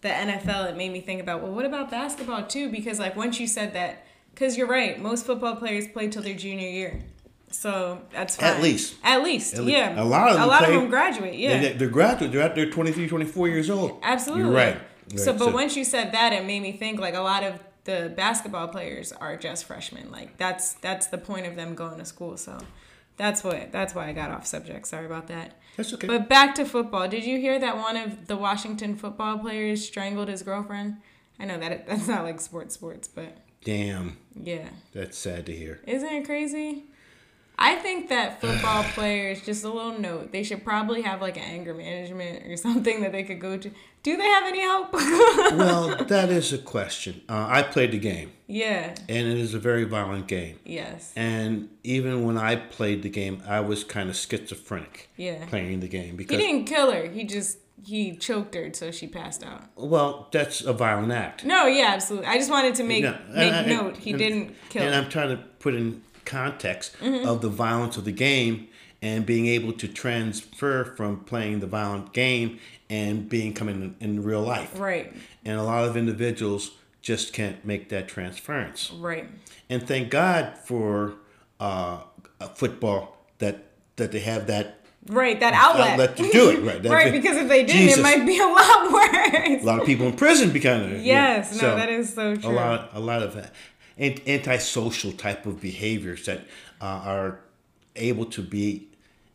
the 0.00 0.08
NFL, 0.08 0.70
it 0.70 0.76
made 0.76 0.92
me 0.92 1.00
think 1.00 1.20
about 1.20 1.42
well, 1.42 1.52
what 1.52 1.66
about 1.66 1.90
basketball 1.90 2.46
too? 2.46 2.70
Because 2.70 2.98
like 2.98 3.16
once 3.16 3.38
you 3.40 3.46
said 3.46 3.74
that, 3.74 4.06
because 4.34 4.56
you're 4.56 4.66
right, 4.66 5.00
most 5.00 5.26
football 5.26 5.56
players 5.56 5.86
play 5.88 6.08
till 6.08 6.22
their 6.22 6.34
junior 6.34 6.68
year, 6.68 7.00
so 7.50 8.00
that's 8.12 8.36
fine. 8.36 8.48
At 8.56 8.62
least. 8.62 8.94
At 9.02 9.22
least, 9.22 9.54
At 9.54 9.64
yeah. 9.64 10.00
a 10.00 10.04
lot 10.04 10.28
of 10.30 10.34
them 10.34 10.42
a 10.44 10.46
lot 10.46 10.64
play- 10.64 10.74
of 10.74 10.80
them 10.82 10.90
graduate. 10.90 11.34
Yeah, 11.34 11.60
They, 11.60 11.72
they're 11.72 11.88
graduate. 11.88 12.32
They're 12.32 12.42
out 12.42 12.54
there 12.54 12.70
23, 12.70 13.08
24 13.08 13.48
years 13.48 13.70
old. 13.70 13.98
absolutely. 14.02 14.44
You're 14.44 14.52
right. 14.54 14.78
So, 15.16 15.30
Right. 15.32 15.38
but 15.38 15.52
once 15.52 15.76
you 15.76 15.84
said 15.84 16.12
that, 16.12 16.32
it 16.32 16.44
made 16.46 16.60
me 16.62 16.72
think 16.72 17.00
like 17.00 17.14
a 17.14 17.20
lot 17.20 17.42
of 17.42 17.58
the 17.84 18.12
basketball 18.16 18.68
players 18.68 19.10
are 19.12 19.36
just 19.36 19.64
freshmen. 19.64 20.10
Like 20.12 20.36
that's 20.36 20.74
that's 20.74 21.08
the 21.08 21.18
point 21.18 21.46
of 21.46 21.56
them 21.56 21.74
going 21.74 21.98
to 21.98 22.04
school. 22.04 22.36
So. 22.36 22.58
That's 23.16 23.44
what. 23.44 23.70
That's 23.70 23.94
why 23.94 24.08
I 24.08 24.12
got 24.14 24.30
off 24.30 24.46
subject. 24.46 24.86
Sorry 24.86 25.04
about 25.04 25.26
that. 25.26 25.58
That's 25.76 25.92
okay. 25.92 26.06
But 26.06 26.26
back 26.30 26.54
to 26.54 26.64
football. 26.64 27.06
Did 27.06 27.24
you 27.24 27.38
hear 27.38 27.58
that 27.58 27.76
one 27.76 27.98
of 27.98 28.28
the 28.28 28.36
Washington 28.36 28.96
football 28.96 29.36
players 29.38 29.84
strangled 29.86 30.28
his 30.28 30.42
girlfriend? 30.42 30.96
I 31.38 31.44
know 31.44 31.58
that 31.58 31.70
it, 31.70 31.86
that's 31.88 32.08
not 32.08 32.24
like 32.24 32.40
sports, 32.40 32.72
sports, 32.76 33.08
but 33.08 33.36
Damn, 33.62 34.16
yeah, 34.34 34.70
that's 34.94 35.18
sad 35.18 35.44
to 35.46 35.54
hear. 35.54 35.80
isn't 35.86 36.08
it 36.10 36.24
crazy? 36.24 36.84
I 37.62 37.76
think 37.76 38.08
that 38.08 38.40
football 38.40 38.82
players, 38.94 39.42
just 39.42 39.64
a 39.64 39.68
little 39.68 39.98
note, 39.98 40.32
they 40.32 40.42
should 40.42 40.64
probably 40.64 41.02
have 41.02 41.20
like 41.20 41.36
an 41.36 41.42
anger 41.44 41.74
management 41.74 42.46
or 42.46 42.56
something 42.68 43.02
that 43.02 43.12
they 43.12 43.22
could 43.22 43.40
go 43.40 43.56
to. 43.58 43.70
Do 44.02 44.16
they 44.16 44.24
have 44.24 44.44
any 44.46 44.60
help? 44.62 44.92
well, 44.94 45.94
that 46.06 46.30
is 46.30 46.52
a 46.54 46.58
question. 46.58 47.20
Uh, 47.28 47.46
I 47.50 47.62
played 47.62 47.92
the 47.92 47.98
game, 47.98 48.32
yeah. 48.46 48.94
and 49.10 49.26
it 49.28 49.36
is 49.36 49.52
a 49.52 49.58
very 49.58 49.84
violent 49.84 50.26
game. 50.26 50.58
Yes. 50.64 51.12
And 51.16 51.68
even 51.84 52.24
when 52.24 52.38
I 52.38 52.56
played 52.56 53.02
the 53.02 53.10
game, 53.10 53.42
I 53.46 53.60
was 53.60 53.84
kind 53.84 54.08
of 54.08 54.16
schizophrenic 54.16 55.10
Yeah. 55.18 55.44
playing 55.46 55.80
the 55.80 55.88
game 55.88 56.16
because 56.16 56.38
He 56.38 56.46
didn't 56.46 56.64
kill 56.64 56.90
her. 56.92 57.06
He 57.08 57.24
just 57.24 57.58
he 57.82 58.14
choked 58.16 58.54
her 58.54 58.70
so 58.74 58.90
she 58.90 59.06
passed 59.06 59.42
out. 59.42 59.64
well, 59.76 60.28
that's 60.32 60.60
a 60.62 60.72
violent 60.72 61.12
act. 61.12 61.44
No, 61.44 61.66
yeah, 61.66 61.88
absolutely. 61.94 62.26
I 62.28 62.36
just 62.36 62.50
wanted 62.50 62.74
to 62.76 62.84
make 62.84 63.02
No, 63.04 63.18
make 63.34 63.52
I- 63.52 63.64
note. 63.66 63.96
He 63.98 64.10
and- 64.10 64.18
didn't 64.18 64.54
kill 64.70 64.82
And 64.82 64.94
her. 64.94 65.00
I'm 65.02 65.08
trying 65.10 65.30
to 65.36 65.42
put 65.58 65.74
in 65.74 66.02
context 66.30 66.96
Mm-hmm. 67.00 67.26
of 67.28 67.40
the 67.42 67.48
violence 67.48 67.96
of 67.96 68.04
the 68.04 68.12
game 68.28 68.68
and 69.02 69.24
being 69.26 69.46
able 69.46 69.72
to 69.82 69.86
transfer 69.88 70.84
from 70.96 71.20
playing 71.32 71.60
the 71.60 71.66
violent 71.66 72.12
game 72.12 72.58
and 72.88 73.28
being 73.28 73.52
coming 73.54 73.76
in, 74.00 74.06
in 74.16 74.22
real 74.22 74.42
life. 74.42 74.78
Right. 74.78 75.12
And 75.44 75.58
a 75.58 75.62
lot 75.62 75.84
of 75.88 75.96
individuals 75.96 76.72
just 77.00 77.32
can't 77.32 77.64
make 77.64 77.88
that 77.88 78.08
transference. 78.08 78.90
Right. 78.92 79.26
And 79.70 79.86
thank 79.86 80.10
God 80.10 80.58
for 80.68 81.14
uh, 81.58 82.00
football 82.54 83.16
that 83.38 83.56
that 83.96 84.12
they 84.12 84.20
have 84.20 84.46
that 84.48 84.76
Right, 85.08 85.40
that 85.40 85.54
outlet. 85.54 85.90
outlet 85.92 86.16
to 86.18 86.30
do 86.30 86.50
it. 86.50 86.62
Right, 86.62 86.84
right, 86.84 87.12
because 87.12 87.36
if 87.38 87.48
they 87.48 87.64
didn't, 87.64 87.80
Jesus. 87.88 87.98
it 87.98 88.02
might 88.02 88.26
be 88.26 88.38
a 88.38 88.44
lot 88.46 88.92
worse. 88.92 89.62
a 89.62 89.64
lot 89.64 89.80
of 89.80 89.86
people 89.86 90.06
in 90.06 90.12
prison 90.14 90.50
because 90.52 90.82
of 90.84 90.92
it. 90.92 91.00
Yes, 91.00 91.52
Yeah. 91.56 91.62
no, 91.62 91.68
So, 91.72 91.76
that 91.76 91.88
is 91.88 92.12
so 92.14 92.36
true. 92.36 92.50
a 92.50 92.52
lot 92.52 92.90
a 92.92 93.00
lot 93.00 93.22
of 93.22 93.34
antisocial 94.00 95.12
type 95.12 95.46
of 95.46 95.60
behaviors 95.60 96.26
that 96.26 96.40
uh, 96.80 97.02
are 97.04 97.40
able 97.96 98.24
to 98.24 98.42
be 98.42 98.88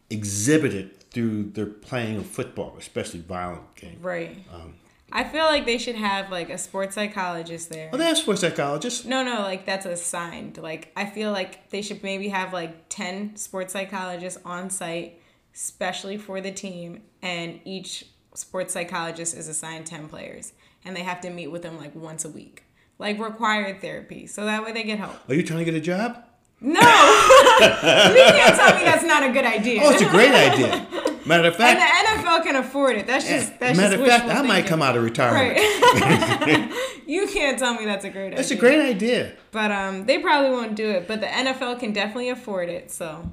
exhibited 0.10 1.10
through 1.12 1.44
their 1.52 1.66
playing 1.66 2.18
of 2.18 2.26
football, 2.26 2.76
especially 2.78 3.20
violent 3.22 3.76
game. 3.76 3.98
Right. 4.02 4.38
Um, 4.54 4.76
I 5.12 5.24
feel 5.24 5.46
like 5.46 5.66
they 5.66 5.78
should 5.78 5.96
have 5.96 6.32
like 6.32 6.50
a 6.50 6.58
sports 6.58 6.96
psychologist 6.96 7.70
there. 7.70 7.90
Well, 7.92 8.00
they 8.00 8.06
have 8.06 8.18
sports 8.18 8.42
psychologists. 8.42 9.06
No, 9.06 9.24
no, 9.24 9.42
like 9.42 9.66
that's 9.66 9.86
assigned. 9.86 10.58
Like 10.58 10.92
I 10.96 11.06
feel 11.06 11.32
like 11.32 11.70
they 11.70 11.82
should 11.82 12.04
maybe 12.04 12.30
have 12.30 12.52
like 12.52 12.90
10 12.90 13.36
sports 13.36 13.72
psychologists 13.72 14.42
on 14.44 14.70
site, 14.70 15.22
especially 15.54 16.18
for 16.18 16.42
the 16.42 16.52
team, 16.52 17.04
and 17.22 17.60
each 17.64 18.06
sports 18.34 18.74
psychologist 18.74 19.36
is 19.36 19.48
assigned 19.48 19.86
10 19.86 20.10
players 20.10 20.54
and 20.84 20.96
they 20.96 21.04
have 21.04 21.22
to 21.22 21.30
meet 21.30 21.48
with 21.48 21.64
them 21.64 21.78
like 21.78 21.96
once 21.96 22.24
a 22.24 22.30
week. 22.30 22.65
Like 22.98 23.20
required 23.20 23.82
therapy. 23.82 24.28
So 24.28 24.46
that 24.46 24.64
way 24.64 24.72
they 24.72 24.84
get 24.84 25.00
help. 25.00 25.30
Are 25.30 25.34
you 25.34 25.44
trying 25.44 25.60
to 25.60 25.66
get 25.66 25.74
a 25.74 25.82
job? 25.82 26.24
No. 26.62 26.80
you 26.80 26.86
can't 26.86 28.56
tell 28.56 28.78
me 28.78 28.86
that's 28.86 29.04
not 29.04 29.24
a 29.24 29.32
good 29.32 29.46
idea. 29.46 29.82
Oh, 29.84 29.92
it's 29.92 30.02
a 30.02 30.10
great 30.10 30.34
idea. 30.34 30.88
Matter 31.26 31.48
of 31.48 31.56
fact, 31.56 31.80
and 31.80 32.20
the 32.20 32.22
NFL 32.22 32.44
can 32.44 32.56
afford 32.56 32.98
it. 32.98 33.08
That's 33.08 33.28
just 33.28 33.60
that's 33.60 33.76
matter 33.76 33.98
just 33.98 34.24
of 34.24 34.30
fact, 34.30 34.40
I 34.40 34.44
might 34.44 34.68
come 34.68 34.82
out 34.84 34.96
of 34.96 35.04
retirement. 35.04 35.58
Right. 35.58 36.72
you 37.08 37.28
can't 37.28 37.58
tell 37.58 37.74
me 37.74 37.86
that's 37.86 38.06
a 38.06 38.12
great 38.12 38.28
idea. 38.28 38.38
That's 38.38 38.52
a 38.52 38.56
great 38.56 38.80
idea. 38.80 39.34
But 39.52 39.72
um, 39.72 40.06
they 40.06 40.20
probably 40.20 40.52
won't 40.52 40.76
do 40.76 40.88
it. 40.92 41.08
But 41.08 41.22
the 41.22 41.28
NFL 41.28 41.80
can 41.80 41.94
definitely 41.94 42.30
afford 42.30 42.70
it. 42.70 42.92
So 42.92 43.32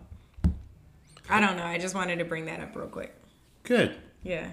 I 1.28 1.40
don't 1.40 1.56
know. 1.56 1.64
I 1.64 1.78
just 1.78 1.94
wanted 1.94 2.18
to 2.18 2.24
bring 2.24 2.46
that 2.46 2.60
up 2.60 2.74
real 2.74 2.86
quick. 2.86 3.14
Good. 3.62 3.96
Yeah. 4.22 4.48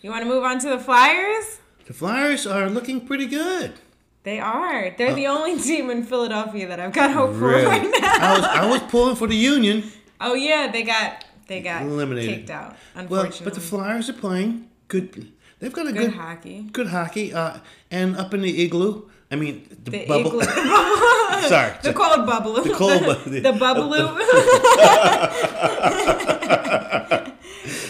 You 0.00 0.10
want 0.10 0.24
to 0.24 0.28
move 0.28 0.42
on 0.42 0.58
to 0.58 0.68
the 0.68 0.78
Flyers? 0.80 1.60
The 1.86 1.92
Flyers 1.92 2.46
are 2.48 2.68
looking 2.68 3.06
pretty 3.06 3.26
good. 3.26 3.74
They 4.24 4.38
are. 4.38 4.94
They're 4.96 5.14
the 5.14 5.26
only 5.26 5.58
team 5.68 5.90
in 5.90 6.04
Philadelphia 6.04 6.68
that 6.68 6.78
I've 6.80 6.92
got 6.92 7.10
hope 7.12 7.34
for 7.34 7.48
right 7.48 7.82
now. 7.82 7.90
I 8.02 8.34
was 8.36 8.44
I 8.44 8.66
was 8.70 8.80
pulling 8.90 9.16
for 9.16 9.26
the 9.26 9.36
Union. 9.36 9.84
Oh 10.20 10.34
yeah, 10.34 10.70
they 10.70 10.82
got 10.84 11.24
they 11.48 11.60
got 11.60 11.82
Eliminated. 11.82 12.30
kicked 12.36 12.50
out. 12.50 12.76
Well, 13.08 13.30
but 13.42 13.54
the 13.54 13.60
Flyers 13.60 14.08
are 14.08 14.12
playing 14.14 14.68
good. 14.88 15.32
They've 15.58 15.72
got 15.72 15.86
a 15.86 15.92
good 15.92 16.10
good 16.10 16.14
hockey. 16.14 16.62
good 16.72 16.86
hockey. 16.88 17.32
Uh, 17.34 17.58
and 17.90 18.16
up 18.16 18.32
in 18.34 18.42
the 18.42 18.62
igloo, 18.64 19.02
I 19.30 19.36
mean 19.36 19.66
the, 19.84 19.90
The 19.90 20.06
bubble. 20.06 20.30
igloo- 20.40 20.42
Sorry, 21.48 21.72
The 21.82 21.92
cold 21.92 22.24
bubble. 22.26 22.54
The 22.62 22.72
cold 22.74 23.02
bu- 23.04 23.30
The, 23.30 23.40
the- 23.40 23.52
bubble. 23.52 23.90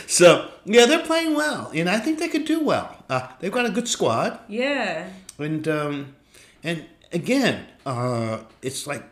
so 0.06 0.48
yeah, 0.64 0.86
they're 0.86 1.04
playing 1.04 1.34
well, 1.34 1.70
and 1.74 1.88
I 1.90 1.98
think 1.98 2.18
they 2.18 2.28
could 2.28 2.44
do 2.44 2.60
well. 2.64 3.04
Uh, 3.08 3.28
they've 3.40 3.52
got 3.52 3.66
a 3.66 3.70
good 3.70 3.88
squad, 3.88 4.38
yeah. 4.48 5.08
and 5.38 5.66
um, 5.68 6.14
and 6.62 6.86
again, 7.12 7.66
uh, 7.84 8.40
it's 8.60 8.86
like 8.86 9.04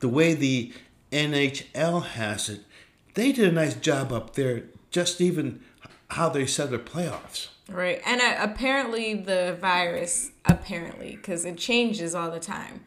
the 0.00 0.08
way 0.08 0.34
the 0.34 0.72
NHL 1.12 2.02
has 2.02 2.48
it. 2.48 2.60
They 3.14 3.32
did 3.32 3.48
a 3.48 3.52
nice 3.52 3.74
job 3.74 4.12
up 4.12 4.34
there, 4.34 4.64
just 4.90 5.20
even 5.20 5.60
how 6.08 6.28
they 6.28 6.46
set 6.46 6.70
their 6.70 6.78
playoffs. 6.78 7.48
Right. 7.68 8.00
And 8.04 8.20
uh, 8.20 8.36
apparently 8.38 9.14
the 9.14 9.56
virus, 9.60 10.32
apparently, 10.44 11.16
because 11.16 11.44
it 11.44 11.56
changes 11.56 12.14
all 12.14 12.30
the 12.30 12.40
time. 12.40 12.84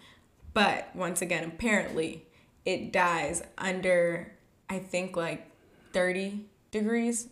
But 0.53 0.95
once 0.95 1.21
again, 1.21 1.43
apparently 1.43 2.25
it 2.65 2.91
dies 2.91 3.43
under, 3.57 4.33
I 4.69 4.79
think, 4.79 5.15
like 5.15 5.49
30 5.93 6.45
degrees 6.71 7.29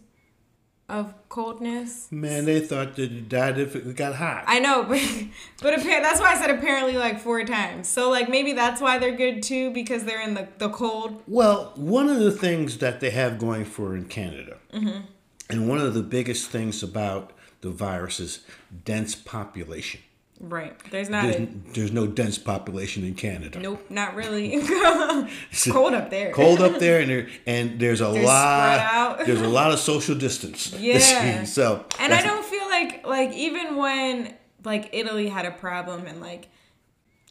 of 0.87 1.13
coldness. 1.29 2.11
Man, 2.11 2.45
they 2.45 2.59
thought 2.59 2.95
that 2.95 3.11
it 3.11 3.27
died 3.27 3.57
if 3.57 3.75
it 3.75 3.95
got 3.95 4.15
hot. 4.15 4.43
I 4.47 4.59
know, 4.59 4.83
but 4.89 5.01
but 5.61 5.79
appar- 5.79 6.01
that's 6.01 6.19
why 6.19 6.33
I 6.33 6.37
said 6.37 6.51
apparently 6.51 6.97
like 6.97 7.19
four 7.19 7.43
times. 7.43 7.87
So 7.87 8.09
like 8.09 8.29
maybe 8.29 8.53
that's 8.53 8.81
why 8.81 8.99
they're 8.99 9.15
good 9.15 9.41
too 9.41 9.71
because 9.71 10.03
they're 10.03 10.21
in 10.21 10.35
the, 10.35 10.47
the 10.57 10.69
cold. 10.69 11.23
Well, 11.27 11.71
one 11.75 12.09
of 12.09 12.19
the 12.19 12.31
things 12.31 12.77
that 12.79 12.99
they 12.99 13.09
have 13.11 13.39
going 13.39 13.65
for 13.65 13.95
in 13.95 14.05
Canada, 14.05 14.57
mm-hmm. 14.73 15.01
and 15.49 15.67
one 15.67 15.79
of 15.79 15.93
the 15.93 16.03
biggest 16.03 16.49
things 16.49 16.83
about 16.83 17.31
the 17.61 17.69
virus's 17.69 18.41
dense 18.83 19.15
population. 19.15 20.01
Right. 20.39 20.77
There's 20.91 21.09
not 21.09 21.23
There's, 21.23 21.35
a 21.35 21.47
there's 21.73 21.91
no 21.93 22.07
dense 22.07 22.37
population 22.37 23.05
in 23.05 23.15
Canada. 23.15 23.59
nope, 23.59 23.85
not 23.89 24.15
really. 24.15 24.61
Cold 25.69 25.93
up 25.93 26.09
there. 26.09 26.33
Cold 26.33 26.61
up 26.61 26.79
there, 26.79 26.99
and 26.99 27.09
there 27.09 27.27
and 27.45 27.79
there's 27.79 28.01
a 28.01 28.11
They're 28.11 28.23
lot. 28.23 29.25
There's 29.25 29.41
a 29.41 29.47
lot 29.47 29.71
of 29.71 29.79
social 29.91 30.15
distance. 30.15 30.73
Yeah. 30.73 31.45
so 31.45 31.85
And 31.99 32.13
I 32.13 32.21
don't 32.21 32.43
feel 32.43 32.65
like 32.65 33.05
like 33.07 33.31
even 33.33 33.77
when 33.77 34.33
like 34.65 34.89
Italy 34.91 35.29
had 35.29 35.45
a 35.45 35.51
problem 35.51 36.05
and 36.05 36.19
like 36.19 36.49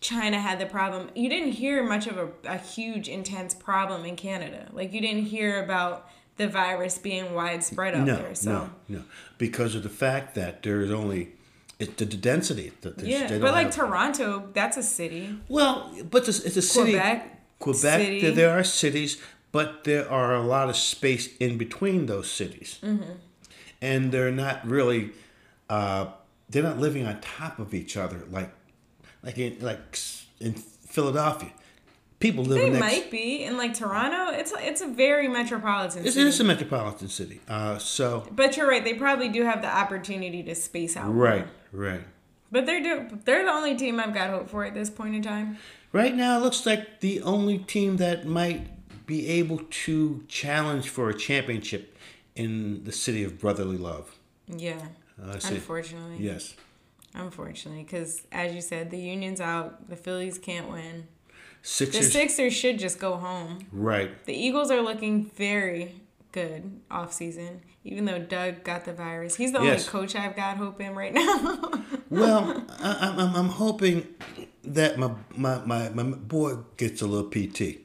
China 0.00 0.38
had 0.38 0.58
the 0.58 0.66
problem, 0.66 1.10
you 1.14 1.28
didn't 1.28 1.52
hear 1.52 1.82
much 1.82 2.06
of 2.06 2.16
a, 2.16 2.28
a 2.44 2.58
huge 2.58 3.08
intense 3.08 3.54
problem 3.54 4.06
in 4.06 4.16
Canada. 4.16 4.70
Like 4.72 4.92
you 4.94 5.00
didn't 5.02 5.24
hear 5.24 5.62
about 5.62 6.08
the 6.36 6.48
virus 6.48 6.98
being 6.98 7.34
widespread 7.34 7.94
up 7.94 8.06
no, 8.06 8.16
there. 8.16 8.34
So 8.34 8.50
no, 8.50 8.70
no, 8.88 9.04
because 9.36 9.74
of 9.74 9.82
the 9.82 9.88
fact 9.88 10.34
that 10.36 10.62
there's 10.62 10.90
only 10.90 11.34
it's 11.78 11.94
the, 11.96 12.04
the 12.04 12.16
density 12.16 12.72
that 12.82 12.96
there's, 12.98 13.08
yeah, 13.08 13.26
they 13.26 13.38
but 13.38 13.52
like 13.52 13.66
have- 13.66 13.74
Toronto, 13.76 14.48
that's 14.52 14.76
a 14.76 14.82
city. 14.82 15.38
Well, 15.48 15.92
but 16.10 16.28
it's, 16.28 16.40
it's 16.40 16.56
a 16.56 16.62
city. 16.62 16.92
Quebec, 16.92 17.58
Quebec. 17.58 18.00
city. 18.00 18.20
There, 18.20 18.32
there 18.32 18.50
are 18.58 18.64
cities, 18.64 19.20
but 19.52 19.84
there 19.84 20.10
are 20.10 20.34
a 20.34 20.42
lot 20.42 20.68
of 20.68 20.76
space 20.76 21.36
in 21.38 21.58
between 21.58 22.06
those 22.06 22.30
cities, 22.30 22.78
Mm-hmm. 22.82 23.12
and 23.82 24.12
they're 24.12 24.32
not 24.32 24.66
really. 24.66 25.10
Uh, 25.68 26.06
they're 26.50 26.62
not 26.62 26.78
living 26.78 27.06
on 27.06 27.20
top 27.20 27.58
of 27.58 27.72
each 27.72 27.96
other 27.96 28.20
like, 28.30 28.52
like 29.22 29.38
in 29.38 29.56
like 29.60 29.98
in 30.38 30.52
Philadelphia. 30.54 31.50
People 32.24 32.44
live 32.44 32.58
They 32.58 32.70
next. 32.70 32.80
might 32.80 33.10
be 33.10 33.44
in 33.44 33.58
like 33.58 33.74
Toronto. 33.74 34.32
It's 34.34 34.50
it's 34.56 34.80
a 34.80 34.86
very 34.86 35.28
metropolitan 35.28 36.06
It's, 36.06 36.14
city. 36.14 36.26
it's 36.26 36.40
a 36.40 36.44
metropolitan 36.44 37.08
city. 37.08 37.40
Uh, 37.46 37.76
so 37.76 38.26
but 38.32 38.56
you're 38.56 38.66
right. 38.66 38.82
They 38.82 38.94
probably 38.94 39.28
do 39.28 39.42
have 39.42 39.60
the 39.60 39.68
opportunity 39.68 40.42
to 40.44 40.54
space 40.54 40.96
out. 40.96 41.08
more. 41.08 41.22
right, 41.22 41.46
right. 41.70 42.00
But 42.50 42.64
they're 42.64 42.82
do, 42.82 43.18
they're 43.26 43.44
the 43.44 43.50
only 43.50 43.76
team 43.76 44.00
I've 44.00 44.14
got 44.14 44.30
hope 44.30 44.48
for 44.48 44.64
at 44.64 44.72
this 44.72 44.88
point 44.88 45.14
in 45.14 45.20
time. 45.22 45.58
Right 45.92 46.14
now, 46.14 46.38
it 46.38 46.42
looks 46.42 46.64
like 46.64 47.00
the 47.00 47.20
only 47.20 47.58
team 47.58 47.98
that 47.98 48.26
might 48.26 48.68
be 49.06 49.28
able 49.28 49.60
to 49.84 50.24
challenge 50.26 50.88
for 50.88 51.10
a 51.10 51.14
championship 51.14 51.94
in 52.36 52.84
the 52.84 52.92
city 52.92 53.22
of 53.22 53.38
brotherly 53.38 53.76
love. 53.76 54.16
Yeah. 54.48 54.80
I 55.22 55.40
see. 55.40 55.56
Unfortunately. 55.56 56.16
Yes. 56.24 56.54
Unfortunately, 57.12 57.82
because 57.82 58.22
as 58.32 58.54
you 58.54 58.62
said, 58.62 58.90
the 58.90 58.98
Union's 58.98 59.42
out. 59.42 59.90
The 59.90 59.96
Phillies 59.96 60.38
can't 60.38 60.70
win. 60.70 61.06
The 61.64 61.68
Sixers. 61.68 62.12
Sixers 62.12 62.52
should 62.54 62.78
just 62.78 62.98
go 62.98 63.16
home. 63.16 63.66
Right. 63.72 64.22
The 64.26 64.34
Eagles 64.34 64.70
are 64.70 64.82
looking 64.82 65.30
very 65.36 65.94
good 66.32 66.80
off 66.90 67.12
season, 67.12 67.62
even 67.84 68.04
though 68.04 68.18
Doug 68.18 68.64
got 68.64 68.84
the 68.84 68.92
virus. 68.92 69.36
He's 69.36 69.52
the 69.52 69.62
Yes. 69.62 69.88
only 69.88 70.06
coach 70.06 70.14
I've 70.14 70.36
got 70.36 70.58
hope 70.58 70.80
in 70.80 70.94
right 70.94 71.14
now. 71.14 71.82
Well, 72.10 72.64
I, 72.80 72.98
I'm, 73.00 73.18
I'm- 73.18 73.34
I'm 73.36 73.48
hoping 73.48 74.06
that 74.62 74.98
my, 74.98 75.12
my, 75.36 75.64
my, 75.64 75.88
my 75.88 76.02
boy 76.02 76.56
gets 76.76 77.00
a 77.02 77.06
little 77.06 77.30
PT. 77.30 77.78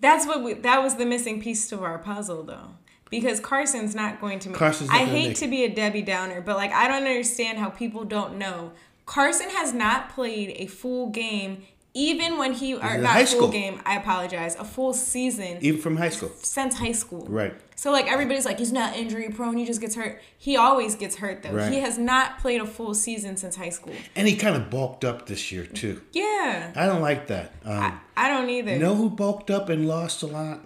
That's 0.00 0.26
what 0.26 0.42
we, 0.42 0.54
that 0.54 0.82
was 0.82 0.94
the 0.96 1.06
missing 1.06 1.40
piece 1.40 1.68
to 1.70 1.80
our 1.80 1.98
puzzle, 1.98 2.42
though. 2.44 2.70
Because 3.10 3.40
Carson's 3.40 3.94
not 3.94 4.20
going 4.20 4.38
to 4.40 4.50
make. 4.50 4.58
Carson's 4.58 4.90
I 4.90 4.98
hate 5.04 5.28
make 5.28 5.36
to 5.38 5.46
be 5.48 5.64
a 5.64 5.68
Debbie 5.68 6.02
Downer, 6.02 6.40
but 6.40 6.56
like 6.56 6.72
I 6.72 6.86
don't 6.88 7.02
understand 7.04 7.58
how 7.58 7.70
people 7.70 8.04
don't 8.04 8.38
know. 8.38 8.72
Carson 9.06 9.50
has 9.50 9.72
not 9.72 10.10
played 10.10 10.54
a 10.56 10.66
full 10.66 11.10
game, 11.10 11.62
even 11.94 12.38
when 12.38 12.52
he 12.52 12.74
or 12.74 12.98
not 12.98 13.12
high 13.12 13.24
full 13.24 13.38
school. 13.38 13.48
game. 13.48 13.80
I 13.86 13.96
apologize, 13.96 14.56
a 14.56 14.64
full 14.64 14.92
season 14.92 15.58
Even 15.60 15.80
from 15.80 15.96
high 15.96 16.08
school. 16.10 16.30
since 16.42 16.76
high 16.78 16.92
school. 16.92 17.24
Right. 17.28 17.54
So 17.76 17.90
like 17.92 18.10
everybody's 18.10 18.44
like 18.44 18.58
he's 18.58 18.72
not 18.72 18.96
injury 18.96 19.28
prone. 19.30 19.56
He 19.56 19.64
just 19.64 19.80
gets 19.80 19.94
hurt. 19.94 20.20
He 20.36 20.56
always 20.56 20.94
gets 20.96 21.16
hurt 21.16 21.42
though. 21.42 21.52
Right. 21.52 21.72
He 21.72 21.80
has 21.80 21.96
not 21.96 22.38
played 22.40 22.60
a 22.60 22.66
full 22.66 22.94
season 22.94 23.36
since 23.36 23.56
high 23.56 23.68
school. 23.70 23.94
And 24.16 24.26
he 24.28 24.36
kind 24.36 24.56
of 24.56 24.70
bulked 24.70 25.04
up 25.04 25.26
this 25.26 25.50
year, 25.52 25.66
too. 25.66 26.00
Yeah, 26.12 26.72
I 26.76 26.86
don't 26.86 27.00
like 27.02 27.28
that. 27.28 27.54
Um, 27.64 28.00
I 28.16 28.28
don't 28.28 28.48
either. 28.50 28.72
you 28.74 28.78
know 28.80 28.94
who 28.96 29.08
bulked 29.10 29.50
up 29.50 29.68
and 29.68 29.86
lost 29.88 30.22
a 30.22 30.26
lot? 30.26 30.60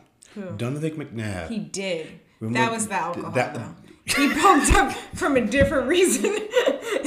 Donovan 0.56 0.92
McNabb. 0.92 1.48
He 1.48 1.58
did. 1.58 2.20
Remember- 2.40 2.58
that 2.66 2.72
was 2.72 2.86
the 2.88 2.94
alcohol, 2.94 3.32
that- 3.32 3.54
though. 3.54 3.74
He 4.16 4.28
poked 4.34 4.72
up 4.72 4.92
from 5.14 5.36
a 5.36 5.40
different 5.42 5.86
reason. 5.88 6.32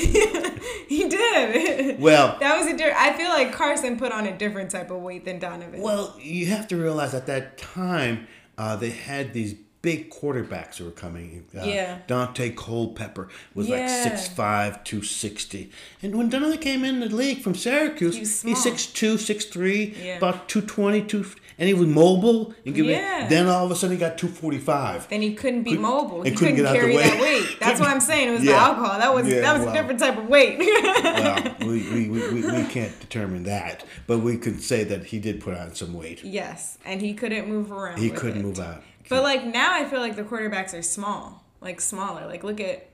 he 0.88 1.08
did. 1.10 2.00
Well- 2.00 2.38
that 2.40 2.58
was 2.58 2.68
a 2.68 2.78
different. 2.78 2.98
I 3.00 3.14
feel 3.14 3.30
like 3.30 3.52
Carson 3.54 3.98
put 3.98 4.12
on 4.12 4.28
a 4.28 4.38
different 4.38 4.72
type 4.72 4.92
of 4.92 5.02
weight 5.02 5.26
than 5.26 5.40
Donovan. 5.40 5.82
Well, 5.82 6.16
you 6.22 6.48
have 6.48 6.68
to 6.70 6.78
realize 6.78 7.14
at 7.14 7.26
that 7.28 7.58
time 7.58 8.28
uh, 8.58 8.76
they 8.76 8.90
had 8.92 9.34
these 9.34 9.56
big 9.82 10.12
quarterbacks 10.12 10.76
who 10.78 10.86
were 10.86 10.92
coming. 10.92 11.44
Uh, 11.60 11.64
Yeah. 11.66 12.00
Daunte 12.08 12.56
Culpepper 12.56 13.30
was 13.56 13.68
like 13.68 13.80
Yeah. 13.80 14.06
6'5", 14.16 14.84
260. 14.84 15.72
And 16.04 16.16
when 16.16 16.30
Donovan 16.30 16.60
came 16.60 16.84
in 16.86 17.00
the 17.00 17.08
league 17.08 17.42
from 17.42 17.56
Syracuse, 17.56 18.16
he's 18.16 18.40
small. 18.42 18.54
6'2", 18.56 19.18
6'3", 19.18 19.96
Yeah. 20.00 20.18
about 20.18 20.48
220, 20.48 21.02
2, 21.02 21.26
and 21.58 21.68
he 21.68 21.74
was 21.74 21.88
mobile. 21.88 22.54
And 22.66 22.74
give 22.76 22.88
it- 22.88 22.92
Yeah. 22.92 23.28
then 23.28 23.48
all 23.48 23.66
of 23.66 23.72
a 23.72 23.76
sudden 23.76 23.96
he 23.96 24.00
got 24.00 24.18
245. 24.18 25.08
then 25.10 25.22
he 25.22 25.34
couldn't 25.34 25.64
be 25.64 25.72
Couldn't- 25.72 25.82
mobile. 25.84 26.22
he 26.24 26.32
couldn't 26.32 26.38
couldn't, 26.40 26.56
get 26.58 26.66
out 26.66 26.74
the 26.74 26.80
carry 26.80 26.98
that 26.98 27.22
weight. 27.22 27.58
That's 27.60 27.80
what 27.80 27.90
I'm 27.90 28.00
saying. 28.00 28.30
It 28.30 28.32
was 28.32 28.42
the 28.44 28.54
alcohol. 28.54 29.00
That 29.00 29.14
was 29.14 29.28
Yeah, 29.28 29.42
that 29.42 29.58
was 29.60 29.68
a 29.68 29.74
different 29.74 30.00
type 30.00 30.18
of 30.18 30.28
weight. 30.28 30.58
well, 30.60 31.54
we, 31.62 31.90
we, 31.90 32.10
we, 32.10 32.42
we, 32.42 32.64
can't 32.66 32.98
determine 33.00 33.44
that, 33.44 33.84
but 34.08 34.20
we 34.20 34.38
could 34.38 34.62
say 34.62 34.84
that 34.86 35.06
he 35.06 35.20
did 35.20 35.42
put 35.42 35.56
on 35.58 35.74
some 35.76 35.94
weight. 35.94 36.24
yes, 36.24 36.78
and 36.86 37.02
he 37.02 37.14
couldn't 37.14 37.48
move 37.48 37.72
around. 37.72 38.00
He 38.00 38.10
couldn't 38.10 38.40
it. 38.40 38.44
move 38.46 38.60
out. 38.60 38.82
But 39.10 39.24
like 39.24 39.46
now, 39.46 39.74
I 39.74 39.86
feel 39.86 40.00
like 40.00 40.16
the 40.16 40.24
quarterbacks 40.24 40.74
are 40.78 40.82
small, 40.82 41.44
like 41.60 41.82
smaller. 41.82 42.26
Like 42.28 42.44
look 42.44 42.62
at 42.62 42.90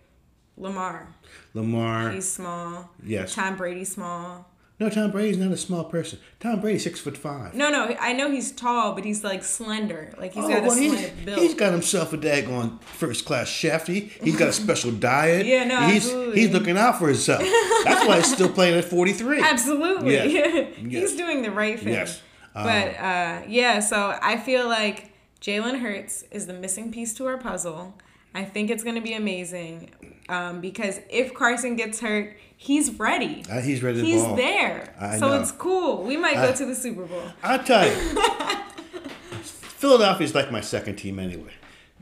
Lamar. 0.57 1.07
Lamar, 1.53 2.11
He's 2.11 2.31
small. 2.31 2.89
yes. 3.03 3.35
Tom 3.35 3.55
Brady's 3.57 3.91
small. 3.91 4.49
No, 4.79 4.89
Tom 4.89 5.09
Brady's 5.09 5.37
not 5.39 5.51
a 5.51 5.57
small 5.57 5.85
person. 5.85 6.19
Tom 6.39 6.61
Brady's 6.61 6.83
six 6.83 6.99
foot 6.99 7.17
five. 7.17 7.55
No, 7.55 7.71
no, 7.71 7.95
I 7.99 8.13
know 8.13 8.29
he's 8.29 8.51
tall, 8.51 8.93
but 8.93 9.03
he's 9.05 9.23
like 9.23 9.43
slender. 9.43 10.13
Like 10.19 10.33
he's 10.33 10.45
Oh, 10.45 10.49
got 10.49 10.59
a 10.63 10.67
well, 10.67 10.77
he's, 10.77 10.91
slender 10.99 11.25
build. 11.25 11.39
he's 11.39 11.53
got 11.55 11.71
himself 11.73 12.13
a 12.13 12.17
daggone 12.17 12.79
first 12.83 13.25
class 13.25 13.47
chef. 13.47 13.87
He 13.87 14.01
he's 14.21 14.35
got 14.37 14.49
a 14.49 14.53
special 14.63 14.91
diet. 14.91 15.47
Yeah, 15.47 15.63
no, 15.63 15.79
he's 15.81 16.05
absolutely. 16.05 16.39
he's 16.41 16.51
looking 16.51 16.77
out 16.77 16.99
for 16.99 17.07
himself. 17.07 17.41
That's 17.85 18.07
why 18.07 18.17
he's 18.17 18.31
still 18.31 18.49
playing 18.49 18.77
at 18.77 18.85
forty 18.85 19.13
three. 19.13 19.41
Absolutely. 19.41 20.13
Yeah. 20.37 20.61
he's 20.75 21.15
doing 21.15 21.41
the 21.41 21.51
right 21.51 21.79
thing. 21.79 21.93
Yes. 21.93 22.21
but 22.53 22.95
uh, 22.99 23.41
yeah, 23.47 23.79
so 23.79 24.17
I 24.21 24.37
feel 24.37 24.67
like 24.67 25.11
Jalen 25.41 25.79
Hurts 25.79 26.23
is 26.31 26.45
the 26.45 26.53
missing 26.53 26.91
piece 26.91 27.13
to 27.15 27.25
our 27.25 27.37
puzzle. 27.37 27.95
I 28.33 28.43
think 28.45 28.69
it's 28.69 28.83
going 28.83 28.95
to 28.95 29.01
be 29.01 29.13
amazing 29.13 29.89
um, 30.29 30.61
because 30.61 30.99
if 31.09 31.33
Carson 31.33 31.75
gets 31.75 31.99
hurt, 31.99 32.35
he's 32.55 32.91
ready. 32.99 33.43
Uh, 33.49 33.61
he's 33.61 33.81
ready 33.81 33.99
to 34.01 34.05
He's 34.05 34.23
ball. 34.23 34.35
there. 34.35 34.93
I 34.99 35.17
so 35.17 35.29
know. 35.29 35.41
it's 35.41 35.51
cool. 35.51 36.03
We 36.03 36.17
might 36.17 36.37
I- 36.37 36.47
go 36.47 36.53
to 36.55 36.65
the 36.65 36.75
Super 36.75 37.05
Bowl. 37.05 37.23
I'll 37.43 37.63
tell 37.63 37.87
you, 37.87 37.93
Philadelphia's 39.41 40.35
like 40.35 40.51
my 40.51 40.61
second 40.61 40.95
team 40.97 41.19
anyway. 41.19 41.51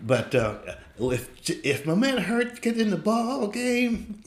But 0.02 0.36
uh, 0.36 0.58
if 1.00 1.30
if 1.66 1.86
my 1.86 1.96
man 1.96 2.18
Hurt 2.18 2.62
get 2.62 2.78
in 2.78 2.90
the 2.90 2.98
ball 2.98 3.48
game, 3.48 4.22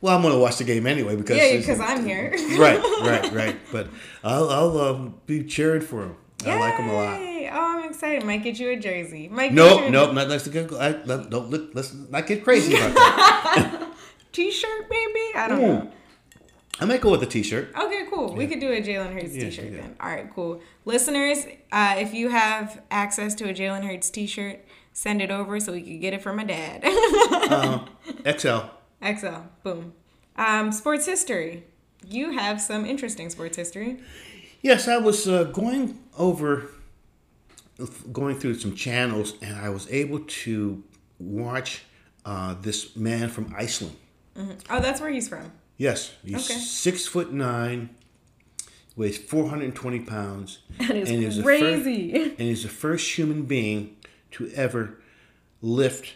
well, 0.00 0.16
I'm 0.16 0.22
gonna 0.22 0.38
watch 0.38 0.58
the 0.58 0.64
game 0.64 0.86
anyway 0.86 1.14
because 1.16 1.36
Yeah, 1.36 1.56
because 1.58 1.78
I'm 1.80 2.04
here. 2.04 2.32
right, 2.58 2.82
right, 3.02 3.32
right. 3.32 3.56
But 3.70 3.86
I'll 4.24 4.50
I'll 4.50 4.80
um, 4.80 5.14
be 5.26 5.44
cheering 5.44 5.80
for 5.82 6.02
him. 6.02 6.16
I 6.44 6.58
like 6.58 6.74
him 6.74 6.88
a 6.88 6.92
lot. 6.92 7.20
Oh, 7.54 7.78
I'm 7.78 7.88
excited. 7.90 8.24
Might 8.24 8.42
get 8.42 8.58
you 8.58 8.70
a 8.70 8.76
jersey. 8.76 9.28
Might 9.28 9.54
get 9.54 9.56
you 9.56 9.90
Nope, 9.90 9.90
nope, 9.90 10.14
not 10.14 10.28
let's 10.28 10.48
go. 10.48 10.66
I, 10.78 11.02
let, 11.04 11.30
don't 11.30 11.50
let, 11.50 11.74
let's 11.74 11.92
not 11.94 12.26
get 12.26 12.42
crazy 12.44 12.74
about 12.76 12.94
that. 12.94 13.92
t-shirt, 14.32 14.86
maybe. 14.90 15.36
I 15.36 15.48
don't 15.48 15.58
Ooh. 15.60 15.66
know. 15.66 15.92
I 16.80 16.84
might 16.86 17.00
go 17.02 17.10
with 17.10 17.22
a 17.22 17.26
T-shirt. 17.26 17.68
Okay, 17.78 18.06
cool. 18.10 18.34
We 18.34 18.46
could 18.46 18.58
do 18.58 18.72
a 18.72 18.80
Jalen 18.80 19.12
Hurts 19.12 19.36
Yeah, 19.36 19.44
t-shirt 19.44 19.66
yeah. 19.72 19.80
then. 19.82 19.96
All 20.00 20.08
right, 20.08 20.28
cool. 20.34 20.60
Listeners, 20.84 21.44
uh, 21.70 21.94
if 21.98 22.12
you 22.14 22.30
have 22.30 22.82
access 22.90 23.34
to 23.36 23.48
a 23.48 23.52
Jalen 23.54 23.84
Hurts 23.84 24.10
t-shirt, 24.10 24.64
send 24.92 25.20
it 25.22 25.30
over 25.30 25.60
so 25.60 25.72
we 25.72 25.82
could 25.82 26.00
get 26.00 26.12
it 26.14 26.22
from 26.22 26.36
my 26.36 26.44
dad. 26.44 26.82
XL. 28.38 28.58
XL. 29.04 29.40
Boom. 29.62 29.92
Um, 30.36 30.72
sports 30.72 31.06
history. 31.06 31.64
You 32.08 32.32
have 32.32 32.60
some 32.60 32.84
interesting 32.86 33.30
sports 33.30 33.56
history. 33.56 34.00
Yes, 34.62 34.88
I 34.88 34.96
was 34.96 35.28
uh, 35.28 35.44
going 35.44 36.00
over, 36.18 36.68
going 38.12 38.38
through 38.38 38.54
some 38.54 38.74
channels, 38.74 39.34
and 39.42 39.56
I 39.56 39.68
was 39.70 39.90
able 39.90 40.20
to 40.20 40.82
watch 41.18 41.82
uh, 42.24 42.54
this 42.60 42.94
man 42.96 43.28
from 43.28 43.52
Iceland. 43.56 43.96
Oh, 44.36 44.80
that's 44.80 45.00
where 45.00 45.10
he's 45.10 45.28
from. 45.28 45.52
Yes, 45.76 46.12
he's 46.24 46.48
Okay. 46.50 46.58
six 46.60 47.06
foot 47.06 47.32
nine, 47.32 47.90
weighs 48.96 49.18
four 49.18 49.48
hundred 49.48 49.64
and 49.64 49.74
twenty 49.74 50.00
pounds, 50.00 50.60
That 50.78 50.90
is 50.96 51.10
and 51.10 51.22
he's 51.22 51.36
the 51.38 51.42
crazy. 51.42 52.12
fir- 52.12 52.18
and 52.38 52.48
he's 52.48 52.62
the 52.62 52.68
first 52.68 53.18
human 53.18 53.42
being 53.42 53.96
to 54.32 54.48
ever 54.50 54.98
lift 55.60 56.14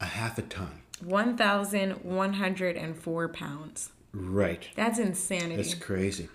a 0.00 0.06
half 0.06 0.38
a 0.38 0.42
ton. 0.42 0.82
1,104 1.04 3.28
pounds. 3.28 3.90
Right. 4.12 4.68
That's 4.76 4.98
insanity. 4.98 5.56
That's 5.56 5.74
crazy. 5.74 6.28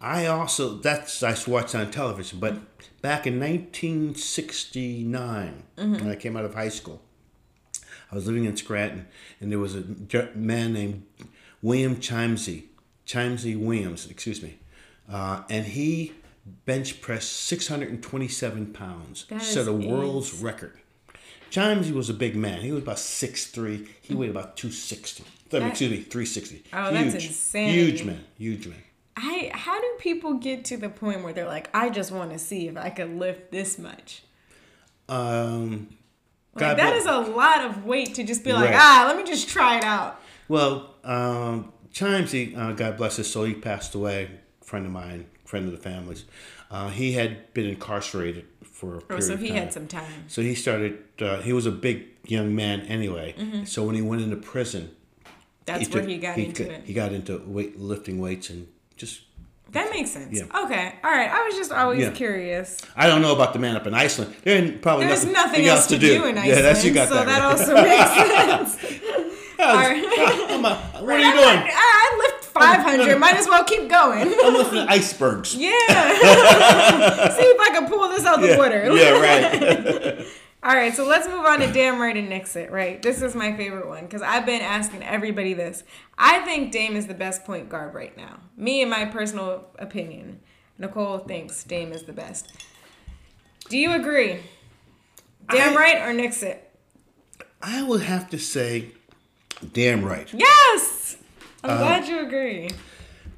I 0.00 0.26
also 0.26 0.74
that's 0.76 1.22
I 1.22 1.34
watched 1.46 1.74
on 1.74 1.90
television, 1.90 2.38
but 2.38 2.54
back 3.02 3.26
in 3.26 3.40
1969 3.40 5.62
Mm-hmm. 5.76 5.92
when 5.94 6.08
I 6.08 6.16
came 6.16 6.36
out 6.36 6.44
of 6.44 6.54
high 6.54 6.68
school, 6.70 7.02
I 8.10 8.14
was 8.14 8.26
living 8.26 8.44
in 8.46 8.56
Scranton, 8.56 9.06
and 9.40 9.52
there 9.52 9.58
was 9.58 9.74
a 9.74 9.84
man 10.34 10.72
named 10.72 11.02
William 11.62 11.96
Chimesy, 11.96 12.64
Chimesy 13.06 13.58
Williams, 13.58 14.10
excuse 14.10 14.42
me, 14.42 14.58
uh, 15.10 15.42
and 15.50 15.66
he 15.66 16.12
bench 16.64 17.00
pressed 17.02 17.32
627 17.32 18.72
pounds, 18.72 19.26
That 19.28 19.42
set 19.42 19.68
a 19.68 19.72
world's 19.72 20.32
record. 20.40 20.78
Chimesy 21.50 21.92
was 21.92 22.08
a 22.08 22.14
big 22.14 22.34
man. 22.36 22.60
He 22.60 22.72
was 22.72 22.82
about 22.82 22.96
6'3". 22.96 23.86
He 24.02 24.14
weighed 24.14 24.30
about 24.30 24.56
260. 24.56 25.24
That- 25.50 25.62
excuse 25.62 25.90
me, 25.90 25.96
360. 25.98 26.64
Oh, 26.72 26.92
that's 26.92 27.12
Huge. 27.14 27.26
insanity. 27.26 27.78
Huge 27.80 28.04
man. 28.04 28.24
Huge 28.38 28.66
man. 28.66 28.82
I 29.16 29.50
how 29.54 29.80
do 29.80 29.86
people 29.98 30.34
get 30.34 30.64
to 30.66 30.76
the 30.76 30.88
point 30.88 31.22
where 31.24 31.32
they're 31.32 31.46
like, 31.46 31.68
I 31.74 31.88
just 31.90 32.10
want 32.12 32.32
to 32.32 32.38
see 32.38 32.68
if 32.68 32.76
I 32.76 32.90
could 32.90 33.16
lift 33.18 33.50
this 33.50 33.78
much? 33.78 34.22
Um, 35.08 35.88
Like 36.54 36.76
that 36.76 36.76
bless- 36.76 37.02
is 37.02 37.06
a 37.06 37.18
lot 37.18 37.64
of 37.64 37.84
weight 37.84 38.14
to 38.16 38.24
just 38.24 38.44
be 38.44 38.52
like, 38.52 38.74
ah, 38.74 39.04
let 39.06 39.16
me 39.16 39.24
just 39.24 39.48
try 39.48 39.78
it 39.78 39.84
out. 39.84 40.20
Well, 40.48 40.94
um, 41.04 41.72
Chimesy, 41.92 42.56
uh, 42.56 42.72
God 42.72 42.96
bless 42.96 43.16
his 43.16 43.30
soul, 43.30 43.44
he 43.44 43.54
passed 43.54 43.94
away. 43.94 44.30
Friend 44.62 44.84
of 44.84 44.92
mine, 44.92 45.26
friend 45.44 45.66
of 45.66 45.72
the 45.72 45.78
family's. 45.78 46.24
Uh, 46.70 46.88
he 46.88 47.12
had 47.12 47.54
been 47.54 47.66
incarcerated 47.66 48.44
for 48.64 48.94
a 48.94 48.98
Oh, 48.98 49.00
period 49.02 49.22
so 49.22 49.34
of 49.34 49.40
he 49.40 49.48
time. 49.48 49.56
had 49.58 49.72
some 49.72 49.86
time. 49.86 50.24
So 50.26 50.42
he 50.42 50.54
started. 50.56 50.98
Uh, 51.20 51.40
he 51.40 51.52
was 51.52 51.66
a 51.66 51.70
big 51.70 52.06
young 52.26 52.54
man 52.56 52.80
anyway. 52.82 53.62
So 53.64 53.84
when 53.84 53.94
he 53.94 54.02
went 54.02 54.22
into 54.22 54.36
prison, 54.36 54.90
That's 55.66 55.84
took- 55.86 55.94
where 56.02 56.06
he 56.08 56.18
got 56.18 56.36
into 56.36 56.68
it. 56.70 56.82
He 56.84 56.92
got 56.92 57.12
into 57.12 57.38
weight 57.46 57.78
lifting 57.78 58.18
weights 58.18 58.50
and 58.50 58.66
just. 58.96 59.20
That 59.72 59.90
makes 59.90 60.10
sense. 60.12 60.32
Yeah. 60.32 60.44
Okay. 60.64 60.94
All 61.04 61.10
right. 61.10 61.28
I 61.30 61.42
was 61.44 61.54
just 61.56 61.72
always 61.72 62.00
Yeah. 62.00 62.10
curious. 62.12 62.78
I 62.94 63.08
don't 63.08 63.20
know 63.20 63.34
about 63.34 63.52
the 63.52 63.58
man 63.58 63.74
up 63.76 63.86
in 63.86 63.94
Iceland. 63.94 64.34
There's 64.44 64.78
probably 64.80 65.06
There's 65.06 65.24
nothing, 65.24 65.32
nothing 65.64 65.66
else 65.66 65.86
to 65.88 65.98
do 65.98 66.24
in 66.24 66.38
Iceland. 66.38 66.46
Yeah, 66.48 66.60
that's 66.62 66.84
you 66.84 66.92
got 66.94 67.08
so 67.08 67.16
that. 67.16 67.26
that 67.26 67.40
right. 67.40 67.42
also 67.58 67.74
makes 67.74 68.76
sense. 68.78 69.02
All 69.58 69.74
right. 69.74 70.04
I'm 70.50 70.64
a- 70.64 70.76
what 71.02 71.10
are 71.10 71.12
I, 71.12 71.18
you 71.18 71.32
doing? 71.32 71.58
I, 71.66 71.70
I 71.74 72.32
lift 72.32 72.44
500. 72.44 73.18
Might 73.18 73.34
as 73.36 73.46
well 73.48 73.64
keep 73.64 73.88
going. 73.88 74.32
I'm 74.44 74.54
lifting 74.54 74.78
icebergs. 74.88 75.54
Yeah. 75.56 75.70
See 75.80 77.42
if 77.42 77.60
I 77.60 77.70
can 77.72 77.88
pull 77.88 78.08
this 78.08 78.24
out 78.24 78.36
of 78.36 78.42
the 78.42 78.48
Yeah, 78.50 78.56
water. 78.56 78.94
yeah, 78.94 79.10
right. 80.20 80.26
All 80.62 80.74
right, 80.74 80.94
so 80.94 81.06
let's 81.06 81.28
move 81.28 81.44
on 81.46 81.60
to 81.60 81.72
Damn 81.72 82.00
Right 82.00 82.16
and 82.16 82.28
Nix 82.28 82.56
It, 82.56 82.72
right? 82.72 83.00
This 83.00 83.22
is 83.22 83.34
my 83.36 83.56
favorite 83.56 83.86
one 83.86 84.02
because 84.04 84.22
I've 84.22 84.44
been 84.46 84.62
asking 84.62 85.02
everybody 85.04 85.54
this. 85.54 85.84
I 86.18 86.40
think 86.40 86.72
Dame 86.72 86.96
is 86.96 87.06
the 87.06 87.14
best 87.14 87.44
point 87.44 87.68
guard 87.68 87.94
right 87.94 88.16
now. 88.16 88.40
Me 88.56 88.82
and 88.82 88.90
my 88.90 89.04
personal 89.04 89.66
opinion. 89.78 90.40
Nicole 90.78 91.18
thinks 91.18 91.62
Dame 91.62 91.92
is 91.92 92.02
the 92.02 92.12
best. 92.12 92.52
Do 93.68 93.78
you 93.78 93.92
agree? 93.92 94.38
Damn 95.50 95.74
I- 95.74 95.76
right 95.76 96.02
or 96.02 96.12
Nix 96.12 96.42
It? 96.42 96.62
I 97.62 97.82
would 97.82 98.02
have 98.02 98.28
to 98.30 98.38
say, 98.38 98.90
damn 99.72 100.04
right, 100.04 100.28
Yes! 100.32 101.16
I'm 101.64 101.70
Uh, 101.70 101.78
glad 101.78 102.06
you 102.08 102.20
agree. 102.20 102.70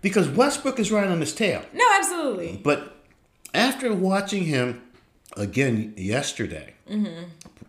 because 0.03 0.29
Westbrook 0.29 0.79
is 0.79 0.91
right 0.91 1.07
on 1.09 1.21
his 1.21 1.33
tail. 1.35 1.63
No, 1.73 1.85
absolutely. 1.97 2.61
But 2.63 2.97
after 3.55 3.93
watching 3.95 4.45
him 4.45 4.83
again 5.37 5.95
yesterday 5.97 6.75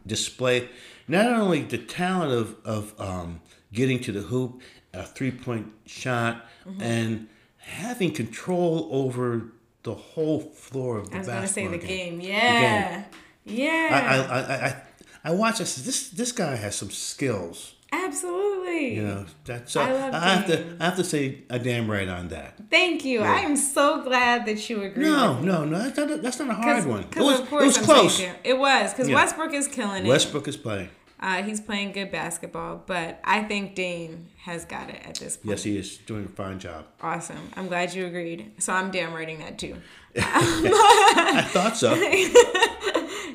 display 0.05 0.69
not 1.07 1.25
only 1.27 1.61
the 1.63 1.77
talent 1.77 2.31
of, 2.31 2.55
of 2.65 2.99
um, 2.99 3.41
getting 3.73 3.99
to 4.01 4.11
the 4.11 4.21
hoop, 4.21 4.61
a 4.93 5.03
three 5.03 5.31
point 5.31 5.67
shot, 5.85 6.45
and 6.79 7.27
having 7.57 8.11
control 8.11 8.87
over 8.91 9.51
the 9.83 9.93
whole 9.93 10.39
floor 10.39 10.97
of 10.99 11.09
the 11.09 11.15
I 11.15 11.19
was 11.19 11.27
going 11.27 11.41
to 11.41 11.47
say 11.47 11.67
basketball 11.67 11.79
the 11.79 11.87
game. 11.87 12.19
game. 12.19 12.29
Yeah. 12.29 13.03
I, 13.05 13.09
Yeah. 13.45 14.27
I, 14.29 14.35
I, 14.35 14.67
I, 14.67 14.81
I 15.23 15.31
watched. 15.31 15.61
I 15.61 15.65
said, 15.65 15.83
this 15.83 16.09
this 16.09 16.31
guy 16.31 16.55
has 16.55 16.75
some 16.75 16.91
skills. 16.91 17.75
Absolutely. 17.91 18.95
You 18.95 19.03
know, 19.03 19.25
that's. 19.45 19.75
I 19.75 19.83
I, 19.83 20.29
have 20.35 20.47
to. 20.47 20.77
I 20.79 20.85
have 20.85 20.95
to 20.97 21.03
say 21.03 21.43
a 21.49 21.59
damn 21.59 21.89
right 21.89 22.07
on 22.07 22.29
that. 22.29 22.55
Thank 22.69 23.05
you. 23.05 23.21
I 23.21 23.39
am 23.39 23.55
so 23.55 24.03
glad 24.03 24.45
that 24.45 24.69
you 24.69 24.81
agree. 24.83 25.03
No, 25.03 25.39
no, 25.39 25.65
no. 25.65 25.79
That's 25.79 25.97
not. 25.97 26.11
A, 26.11 26.17
that's 26.17 26.39
not 26.39 26.49
a 26.49 26.53
hard 26.53 26.85
one. 26.85 27.01
It 27.01 27.17
was, 27.17 27.39
of 27.39 27.49
course 27.49 27.63
it 27.63 27.65
was 27.65 27.77
I'm 27.77 27.83
close. 27.85 28.21
It 28.43 28.57
was 28.57 28.93
because 28.93 29.09
Yeah. 29.09 29.15
Westbrook 29.15 29.53
is 29.53 29.67
killing 29.67 30.05
it. 30.05 30.09
Westbrook 30.09 30.47
is 30.47 30.57
playing. 30.57 30.89
Uh, 31.21 31.43
he's 31.43 31.59
playing 31.59 31.91
good 31.91 32.11
basketball, 32.11 32.81
but 32.85 33.19
I 33.25 33.43
think 33.43 33.75
Dame 33.75 34.27
has 34.43 34.63
got 34.63 34.89
it 34.89 35.01
at 35.05 35.15
this 35.15 35.35
point. 35.35 35.49
Yes, 35.49 35.63
he 35.63 35.77
is 35.77 35.97
doing 35.97 36.23
a 36.23 36.29
fine 36.29 36.59
job. 36.59 36.85
Awesome. 37.01 37.49
I'm 37.57 37.67
glad 37.67 37.93
you 37.93 38.05
agreed. 38.05 38.53
So 38.59 38.71
I'm 38.71 38.89
damn 38.89 39.13
writing 39.13 39.39
that 39.39 39.59
too. 39.59 39.75
I 40.17 41.45
thought 41.49 41.75
so. 41.75 41.93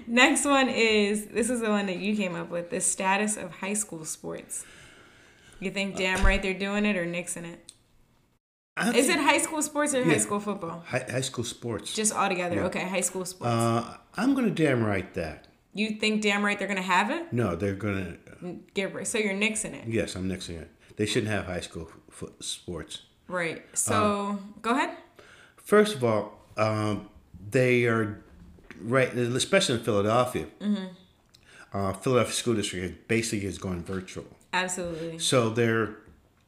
Next 0.07 0.45
one 0.45 0.69
is 0.69 1.27
this 1.27 1.51
is 1.51 1.61
the 1.61 1.71
one 1.71 1.87
that 1.87 1.99
you 1.99 2.17
came 2.17 2.35
up 2.35 2.51
with 2.51 2.71
the 2.71 2.81
status 2.81 3.37
of 3.37 3.51
high 3.57 3.75
school 3.75 4.05
sports. 4.05 4.65
You 5.61 5.71
think 5.71 5.97
damn 5.97 6.25
right 6.25 6.43
they're 6.43 6.53
doing 6.55 6.85
it 6.85 6.97
or 6.97 7.07
nixing 7.07 7.45
it? 7.51 7.73
Is 8.77 9.07
think 9.07 9.19
it 9.19 9.23
high 9.23 9.39
school 9.39 9.63
sports 9.63 9.95
or 9.95 10.05
high 10.05 10.19
school 10.19 10.41
football? 10.41 10.83
high, 10.87 11.05
high 11.09 11.21
school 11.21 11.45
sports? 11.45 11.95
Just 11.95 12.13
all 12.13 12.29
together. 12.29 12.61
Okay, 12.65 12.81
high 12.89 13.03
school 13.03 13.25
sports. 13.25 13.53
Uh, 13.53 13.97
I'm 14.17 14.35
gonna 14.35 14.51
damn 14.51 14.85
right 14.85 15.13
that. 15.15 15.47
you 15.75 15.91
think 15.91 16.23
damn 16.23 16.45
right 16.45 16.59
they're 16.59 16.69
gonna 16.69 16.83
have 16.83 17.11
it? 17.11 17.33
No, 17.33 17.55
they're 17.57 17.75
gonna. 17.75 18.17
Get 18.75 18.93
rid. 18.93 19.07
So 19.07 19.17
you're 19.19 19.33
nixing 19.33 19.75
it. 19.75 19.87
Yes, 19.89 20.17
I'm 20.17 20.29
nixing 20.29 20.61
it. 20.61 20.71
They 20.97 21.07
shouldn't 21.07 21.31
have 21.33 21.47
high 21.47 21.61
school 21.61 21.89
foot 22.11 22.43
sports. 22.45 23.03
Right. 23.29 23.63
So 23.75 24.39
Uh, 24.39 24.59
go 24.61 24.71
ahead. 24.73 24.91
First 25.57 25.95
of 25.95 26.05
all, 26.05 26.33
um, 26.57 27.09
they 27.51 27.85
are 27.85 28.24
right, 28.81 29.09
especially 29.15 29.77
in 29.77 29.81
Philadelphia. 29.83 30.47
Mm-hmm. 30.61 30.85
Uh, 31.73 31.93
Philadelphia 31.93 32.33
School 32.33 32.55
District 32.55 33.09
basically 33.09 33.47
is 33.47 33.59
going 33.59 33.83
virtual, 33.83 34.27
Absolutely. 34.53 35.19
so 35.19 35.51
there 35.51 35.97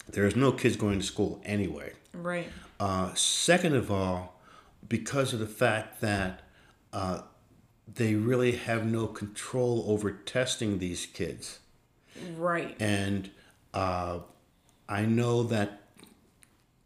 there's 0.09 0.37
no 0.37 0.53
kids 0.53 0.77
going 0.77 1.01
to 1.01 1.05
school 1.05 1.41
anyway. 1.45 1.93
Right. 2.13 2.49
Uh, 2.79 3.13
second 3.15 3.75
of 3.75 3.91
all, 3.91 4.41
because 4.89 5.33
of 5.33 5.41
the 5.41 5.47
fact 5.47 6.01
that 6.01 6.43
uh, 6.93 7.23
they 7.93 8.15
really 8.15 8.53
have 8.53 8.87
no 8.87 9.07
control 9.07 9.85
over 9.89 10.11
testing 10.11 10.79
these 10.79 11.07
kids. 11.07 11.59
Right. 12.37 12.77
And 12.81 13.31
uh, 13.75 14.21
I 14.89 15.05
know 15.07 15.43
that 15.45 15.83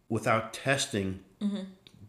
without 0.08 0.52
testing, 0.52 1.20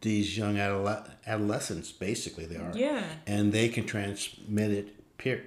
these 0.01 0.37
young 0.37 0.55
adole- 0.57 1.09
adolescents, 1.27 1.91
basically 1.91 2.45
they 2.45 2.57
are, 2.57 2.71
Yeah. 2.75 3.03
and 3.27 3.51
they 3.53 3.69
can 3.69 3.85
transmit 3.85 4.71
it 4.71 5.17
per- 5.17 5.41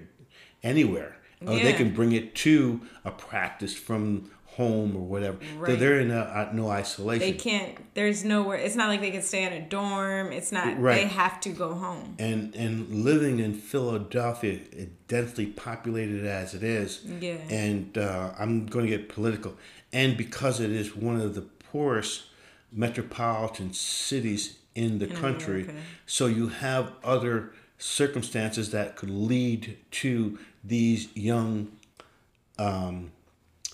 anywhere. 0.62 1.16
Or 1.46 1.58
they 1.58 1.74
can 1.74 1.92
bring 1.92 2.12
it 2.12 2.34
to 2.36 2.80
a 3.04 3.10
practice 3.10 3.74
from 3.74 4.30
home 4.46 4.96
or 4.96 5.02
whatever. 5.02 5.36
So 5.42 5.58
Right. 5.60 5.78
they're 5.78 6.00
in 6.00 6.10
a, 6.10 6.20
uh, 6.20 6.50
no 6.54 6.70
isolation. 6.70 7.20
They 7.28 7.32
can't. 7.36 7.76
There's 7.94 8.24
nowhere. 8.24 8.56
It's 8.56 8.76
not 8.76 8.88
like 8.88 9.00
they 9.02 9.10
can 9.10 9.20
stay 9.20 9.42
in 9.44 9.52
a 9.52 9.60
dorm. 9.60 10.32
It's 10.32 10.52
not. 10.52 10.80
Right. 10.80 11.02
They 11.02 11.08
have 11.08 11.38
to 11.40 11.50
go 11.50 11.74
home. 11.74 12.14
and 12.18 12.54
and 12.54 13.04
living 13.04 13.40
in 13.40 13.52
Philadelphia, 13.52 14.60
densely 15.08 15.46
populated 15.46 16.24
as 16.24 16.54
it 16.54 16.62
is, 16.62 17.00
Yeah. 17.20 17.34
and 17.50 17.98
uh, 17.98 18.30
I'm 18.38 18.64
going 18.66 18.86
to 18.86 18.90
get 18.96 19.08
political, 19.10 19.56
and 19.92 20.16
because 20.16 20.60
it 20.60 20.70
is 20.70 20.96
one 20.96 21.20
of 21.20 21.34
the 21.34 21.42
poorest 21.42 22.22
metropolitan 22.74 23.72
cities 23.72 24.58
in 24.74 24.98
the 24.98 25.06
country, 25.06 25.68
so 26.06 26.26
you 26.26 26.48
have 26.48 26.92
other 27.04 27.52
circumstances 27.78 28.70
that 28.70 28.96
could 28.96 29.10
lead 29.10 29.76
to 29.90 30.38
these 30.64 31.08
young 31.16 31.70
um, 32.58 33.12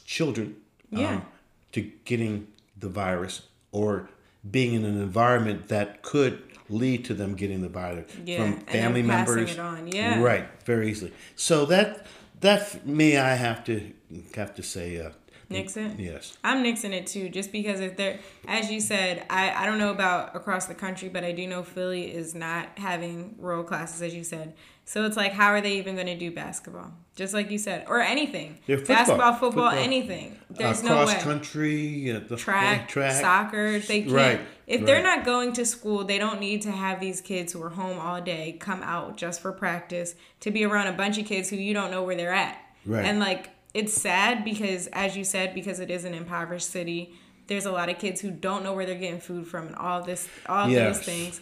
children 0.05 0.57
Yeah. 0.91 1.09
um, 1.17 1.23
to 1.73 1.91
getting 2.05 2.49
the 2.79 2.89
virus 2.89 3.43
or 3.73 4.09
being 4.51 4.75
in 4.75 4.85
an 4.85 5.01
environment 5.01 5.69
that 5.69 6.03
could 6.03 6.43
lead 6.69 7.05
to 7.05 7.15
them 7.15 7.35
getting 7.35 7.63
the 7.63 7.69
virus 7.69 8.11
Yeah, 8.25 8.39
from 8.39 8.61
family 8.67 9.03
members. 9.03 9.57
yeah. 9.93 10.21
Right, 10.23 10.47
very 10.65 10.91
easily. 10.91 11.13
So 11.37 11.65
that 11.67 12.07
that 12.41 12.87
me, 12.87 13.17
I 13.19 13.35
have 13.35 13.65
to 13.65 13.93
have 14.35 14.55
to 14.55 14.63
say, 14.63 14.99
uh, 14.99 15.11
Nixon. 15.51 15.97
yes. 15.99 16.37
I'm 16.45 16.63
nixing 16.65 16.93
it 16.93 17.07
too, 17.07 17.29
just 17.29 17.51
because 17.53 17.81
if 17.81 17.97
they're, 17.97 18.19
as 18.47 18.71
you 18.71 18.81
said, 18.81 19.27
I, 19.29 19.53
I 19.53 19.67
don't 19.67 19.79
know 19.79 19.91
about 19.91 20.35
across 20.37 20.67
the 20.67 20.75
country, 20.75 21.09
but 21.09 21.25
I 21.25 21.33
do 21.33 21.47
know 21.47 21.63
Philly 21.63 22.15
is 22.15 22.35
not 22.35 22.69
having 22.79 23.35
rural 23.39 23.65
classes, 23.65 24.01
as 24.01 24.15
you 24.15 24.23
said. 24.25 24.55
So 24.85 25.05
it's 25.05 25.17
like, 25.17 25.33
how 25.33 25.49
are 25.49 25.61
they 25.61 25.79
even 25.79 25.95
going 25.95 26.07
to 26.09 26.17
do 26.17 26.31
basketball? 26.33 26.93
Just 27.15 27.33
like 27.35 27.51
you 27.51 27.59
said, 27.59 27.85
or 27.89 28.01
anything. 28.01 28.59
Yeah, 28.67 28.77
football. 28.77 28.97
Basketball, 28.97 29.33
football, 29.35 29.51
Football. 29.71 29.85
anything. 29.85 30.39
There's 30.51 30.81
uh, 30.81 30.89
no 30.89 30.89
cross 30.95 31.09
way. 31.15 31.21
country, 31.21 32.11
uh, 32.13 32.21
the 32.27 32.37
track, 32.37 32.89
track. 32.89 33.21
soccer. 33.21 33.79
They 33.79 34.03
can't. 34.03 34.13
Right, 34.13 34.41
If 34.67 34.87
they're 34.87 35.03
not 35.03 35.25
going 35.25 35.53
to 35.55 35.65
school, 35.67 36.05
they 36.05 36.19
don't 36.19 36.41
need 36.41 36.63
to 36.63 36.71
have 36.73 36.99
these 36.99 37.21
kids 37.21 37.53
who 37.53 37.63
are 37.63 37.69
home 37.71 37.99
all 37.99 38.21
day 38.21 38.57
come 38.59 38.83
out 38.83 39.17
just 39.17 39.41
for 39.43 39.53
practice 39.53 40.15
to 40.41 40.51
be 40.51 40.65
around 40.65 40.87
a 40.89 40.93
bunch 40.93 41.19
of 41.19 41.27
kids 41.27 41.51
who 41.51 41.57
you 41.57 41.75
don't 41.75 41.91
know 41.91 42.03
where 42.03 42.17
they're 42.17 42.33
at. 42.33 42.59
Right. 42.87 43.05
And 43.05 43.21
like 43.21 43.51
it's 43.75 43.93
sad 43.95 44.45
because, 44.45 44.87
as 44.89 45.17
you 45.17 45.25
said, 45.25 45.55
because 45.55 45.81
it 45.81 45.91
is 45.91 46.05
an 46.05 46.15
impoverished 46.15 46.69
city, 46.71 47.15
there's 47.47 47.67
a 47.67 47.73
lot 47.73 47.89
of 47.89 47.99
kids 47.99 48.21
who 48.21 48.31
don't 48.31 48.63
know 48.65 48.73
where 48.75 48.87
they're 48.87 48.95
getting 48.99 49.21
food 49.21 49.47
from 49.47 49.67
and 49.69 49.77
all 49.77 50.03
this, 50.03 50.29
all 50.47 50.69
Yes. 50.69 50.97
those 50.99 51.07
things. 51.07 51.41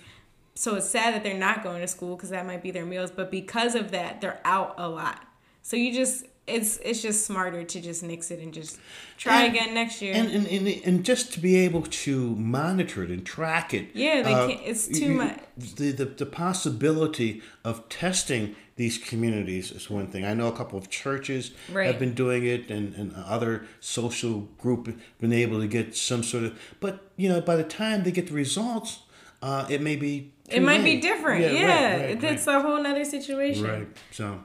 So 0.55 0.75
it's 0.77 0.89
sad 0.89 1.15
that 1.15 1.23
they're 1.23 1.39
not 1.39 1.63
going 1.63 1.81
to 1.83 1.87
school 1.87 2.17
because 2.17 2.31
that 2.31 2.47
might 2.47 2.63
be 2.63 2.71
their 2.71 2.85
meals. 2.85 3.11
But 3.11 3.31
because 3.31 3.75
of 3.75 3.91
that, 3.93 4.21
they're 4.21 4.41
out 4.45 4.75
a 4.79 4.89
lot. 4.89 5.23
So 5.63 5.77
you 5.77 5.93
just, 5.93 6.25
it's 6.49 6.79
it's 6.79 7.03
just 7.03 7.27
smarter 7.27 7.63
to 7.65 7.81
just 7.81 8.03
nix 8.03 8.31
it 8.31 8.41
and 8.41 8.53
just 8.53 8.79
try 9.17 9.43
And- 9.45 9.55
again 9.55 9.75
next 9.75 10.01
year. 10.03 10.15
and, 10.15 10.29
and, 10.31 10.47
and, 10.47 10.67
and 10.85 11.05
just 11.05 11.33
to 11.35 11.41
be 11.41 11.57
able 11.57 11.83
to 11.83 12.35
monitor 12.37 13.03
it 13.05 13.11
and 13.11 13.25
track 13.25 13.75
it. 13.75 13.89
Yeah, 13.95 14.23
they 14.23 14.33
uh, 14.35 14.47
can't- 14.49 14.61
it's 14.65 14.87
too 14.89 15.07
you- 15.07 15.15
much. 15.15 15.39
The, 15.77 15.91
the, 15.93 16.05
the 16.05 16.27
possibility 16.27 17.43
of 17.65 17.89
testing 17.89 18.55
these 18.77 18.97
communities 18.97 19.73
is 19.73 19.91
one 19.91 20.07
thing. 20.07 20.25
I 20.25 20.35
know 20.35 20.47
a 20.47 20.53
couple 20.57 20.79
of 20.79 20.89
churches 20.89 21.51
Right. 21.73 21.87
have 21.87 21.99
been 21.99 22.15
doing 22.15 22.47
it 22.47 22.71
and, 22.71 22.95
and 22.95 23.13
other 23.17 23.67
social 23.81 24.49
group 24.59 24.97
been 25.19 25.33
able 25.33 25.61
to 25.61 25.67
get 25.67 25.97
some 25.97 26.23
sort 26.23 26.45
of, 26.45 26.59
but 26.81 27.11
you 27.17 27.29
know, 27.29 27.41
by 27.41 27.57
the 27.57 27.65
time 27.65 28.05
they 28.05 28.13
get 28.13 28.29
the 28.29 28.35
results, 28.35 29.01
uh, 29.43 29.67
it 29.69 29.81
may 29.83 29.97
be 29.97 30.33
it 30.49 30.63
might 30.63 30.83
be 30.85 31.01
different. 31.01 31.45
right, 31.45 31.53
Yeah, 31.53 31.97
right, 31.97 32.25
it's 32.25 32.47
right. 32.47 32.57
a 32.57 32.61
whole 32.63 32.83
nother 32.83 33.05
situation. 33.05 33.65
Right. 33.67 33.89
So 34.13 34.41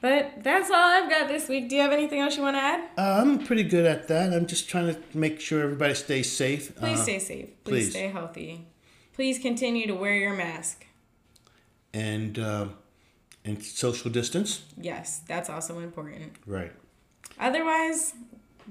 But 0.00 0.44
that's 0.44 0.70
all 0.70 0.76
I've 0.76 1.10
got 1.10 1.26
this 1.28 1.48
week. 1.48 1.68
Do 1.68 1.74
you 1.76 1.82
have 1.82 1.92
anything 1.92 2.20
else 2.20 2.36
you 2.36 2.42
want 2.42 2.56
to 2.56 2.60
add? 2.62 2.80
uh, 2.96 3.20
I'm 3.20 3.44
pretty 3.44 3.64
good 3.64 3.84
at 3.84 4.06
that. 4.08 4.32
I'm 4.32 4.46
just 4.46 4.68
trying 4.68 4.94
to 4.94 5.00
make 5.12 5.40
sure 5.40 5.60
everybody 5.62 5.94
stays 5.94 6.30
safe. 6.30 6.74
Please 6.76 7.00
Uh, 7.00 7.02
stay 7.02 7.18
safe. 7.18 7.46
Please, 7.64 7.86
please. 7.86 7.90
stay 7.90 8.08
healthy. 8.08 8.66
Please 9.14 9.38
continue 9.40 9.86
to 9.88 9.94
wear 9.94 10.14
your 10.14 10.34
mask. 10.34 10.86
and 11.92 12.38
uh, 12.38 12.66
and 13.44 13.62
social 13.64 14.10
distance. 14.10 14.62
Yes, 14.80 15.22
that's 15.26 15.48
also 15.50 15.78
important. 15.80 16.32
Right. 16.46 16.72
Otherwise, 17.40 18.14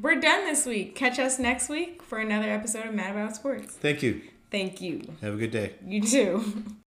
we're 0.02 0.20
done 0.22 0.46
this 0.46 0.66
week. 0.66 0.96
Catch 0.96 1.18
us 1.20 1.40
next 1.40 1.68
week 1.68 2.04
for 2.04 2.20
another 2.20 2.50
episode 2.50 2.86
of 2.86 2.94
Mad 2.94 3.12
About 3.16 3.36
Sports. 3.36 3.74
Thank 3.74 4.04
you. 4.04 4.22
Thank 4.52 4.80
you. 4.82 5.02
Have 5.22 5.34
a 5.34 5.38
good 5.38 5.52
day. 5.52 5.74
You 5.86 6.02
too. 6.02 6.64